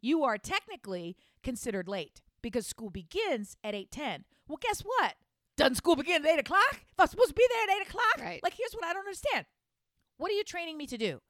[0.00, 4.24] you are technically considered late because school begins at 8 10.
[4.48, 5.14] Well, guess what?
[5.56, 6.74] Doesn't school begin at 8 o'clock?
[6.74, 8.20] If I'm supposed to be there at 8 o'clock?
[8.20, 8.40] Right.
[8.42, 9.46] Like, here's what I don't understand.
[10.18, 11.20] What are you training me to do?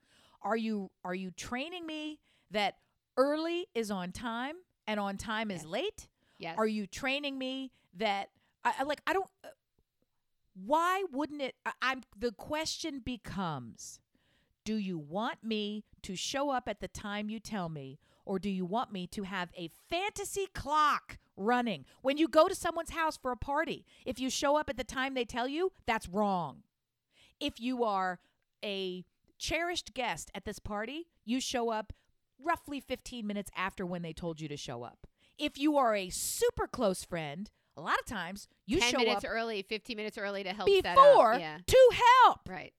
[0.42, 2.20] Are you are you training me
[2.50, 2.74] that
[3.16, 4.54] early is on time
[4.86, 5.70] and on time is Yes.
[5.70, 6.08] late?
[6.38, 6.54] yes.
[6.58, 8.30] Are you training me that
[8.64, 9.48] I, I like I don't uh,
[10.54, 14.00] why wouldn't it I, I'm the question becomes
[14.64, 18.50] do you want me to show up at the time you tell me or do
[18.50, 23.16] you want me to have a fantasy clock running when you go to someone's house
[23.16, 26.62] for a party if you show up at the time they tell you that's wrong
[27.38, 28.18] if you are
[28.64, 29.04] a
[29.38, 31.92] cherished guest at this party, you show up
[32.42, 35.06] roughly 15 minutes after when they told you to show up.
[35.38, 39.24] If you are a super close friend, a lot of times you 10 show minutes
[39.24, 41.34] up early, 15 minutes early to help before.
[41.38, 41.58] Yeah.
[41.66, 41.90] to
[42.24, 42.40] help.
[42.48, 42.72] Right.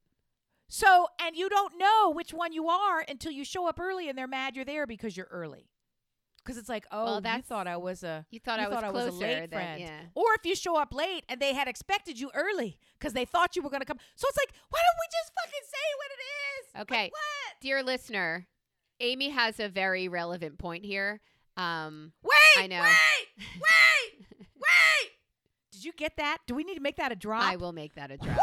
[0.70, 4.18] So, and you don't know which one you are until you show up early and
[4.18, 5.70] they're mad you're there because you're early.
[6.44, 8.76] Because it's like, oh, Well, you thought I was a You thought you I was
[8.80, 9.82] thought closer I was a late than- friend.
[9.82, 10.00] yeah.
[10.16, 13.56] Or if you show up late and they had expected you early because they thought
[13.56, 13.98] you were going to come.
[14.16, 16.74] So it's like, why don't we just fucking say what it is?
[16.74, 17.10] Like, Okay.
[17.12, 17.62] what?
[17.62, 18.48] Dear listener,
[19.00, 21.20] Amy has a very relevant point here.
[21.56, 22.34] Um, Wait.
[22.58, 22.82] I know.
[22.82, 23.46] Wait.
[23.56, 24.28] Wait.
[24.56, 25.12] wait.
[25.72, 26.40] Did you get that?
[26.48, 27.44] Do we need to make that a drop?
[27.44, 28.38] I will make that a drop.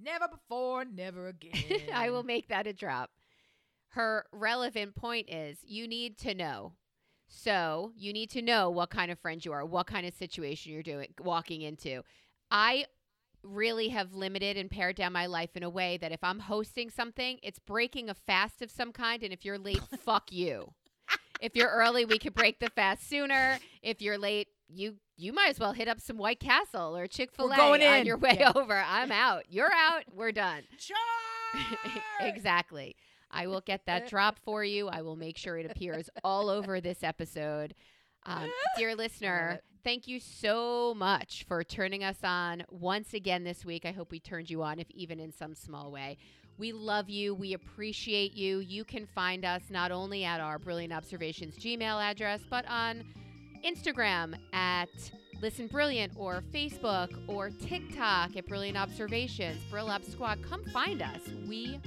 [0.00, 1.82] Never before, never again.
[1.94, 3.10] I will make that a drop.
[3.88, 6.74] Her relevant point is you need to know.
[7.26, 10.72] So you need to know what kind of friend you are, what kind of situation
[10.72, 12.02] you're doing walking into.
[12.50, 12.86] I
[13.42, 16.90] really have limited and pared down my life in a way that if I'm hosting
[16.90, 19.22] something, it's breaking a fast of some kind.
[19.22, 20.72] And if you're late, fuck you.
[21.40, 23.58] If you're early, we could break the fast sooner.
[23.82, 27.32] If you're late, you you might as well hit up some White Castle or Chick
[27.32, 28.06] Fil A on in.
[28.06, 28.52] your way Yeah.
[28.54, 28.76] over.
[28.86, 29.44] I'm out.
[29.48, 30.04] You're out.
[30.14, 30.62] We're done.
[32.20, 32.96] Exactly.
[33.30, 34.88] I will get that drop for you.
[34.88, 37.74] I will make sure it appears all over this episode.
[38.28, 43.84] Um, dear listener, thank you so much for turning us on once again this week.
[43.86, 46.18] I hope we turned you on, if even in some small way.
[46.58, 47.34] We love you.
[47.34, 48.58] We appreciate you.
[48.58, 53.04] You can find us not only at our Brilliant Observations Gmail address, but on
[53.64, 54.88] Instagram at
[55.40, 60.40] Listen Brilliant or Facebook or TikTok at Brilliant Observations, Brill Up Squad.
[60.42, 61.20] Come find us.
[61.48, 61.80] We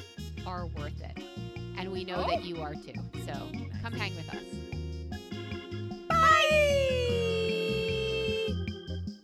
[0.48, 1.22] are worth it.
[1.78, 2.44] And we know that Oh.
[2.44, 2.94] you are too.
[3.26, 3.34] So
[3.82, 4.81] come hang with us.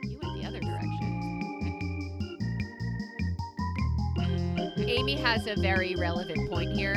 [0.04, 1.08] You went the other direction.
[4.78, 6.96] Amy has a very relevant point here.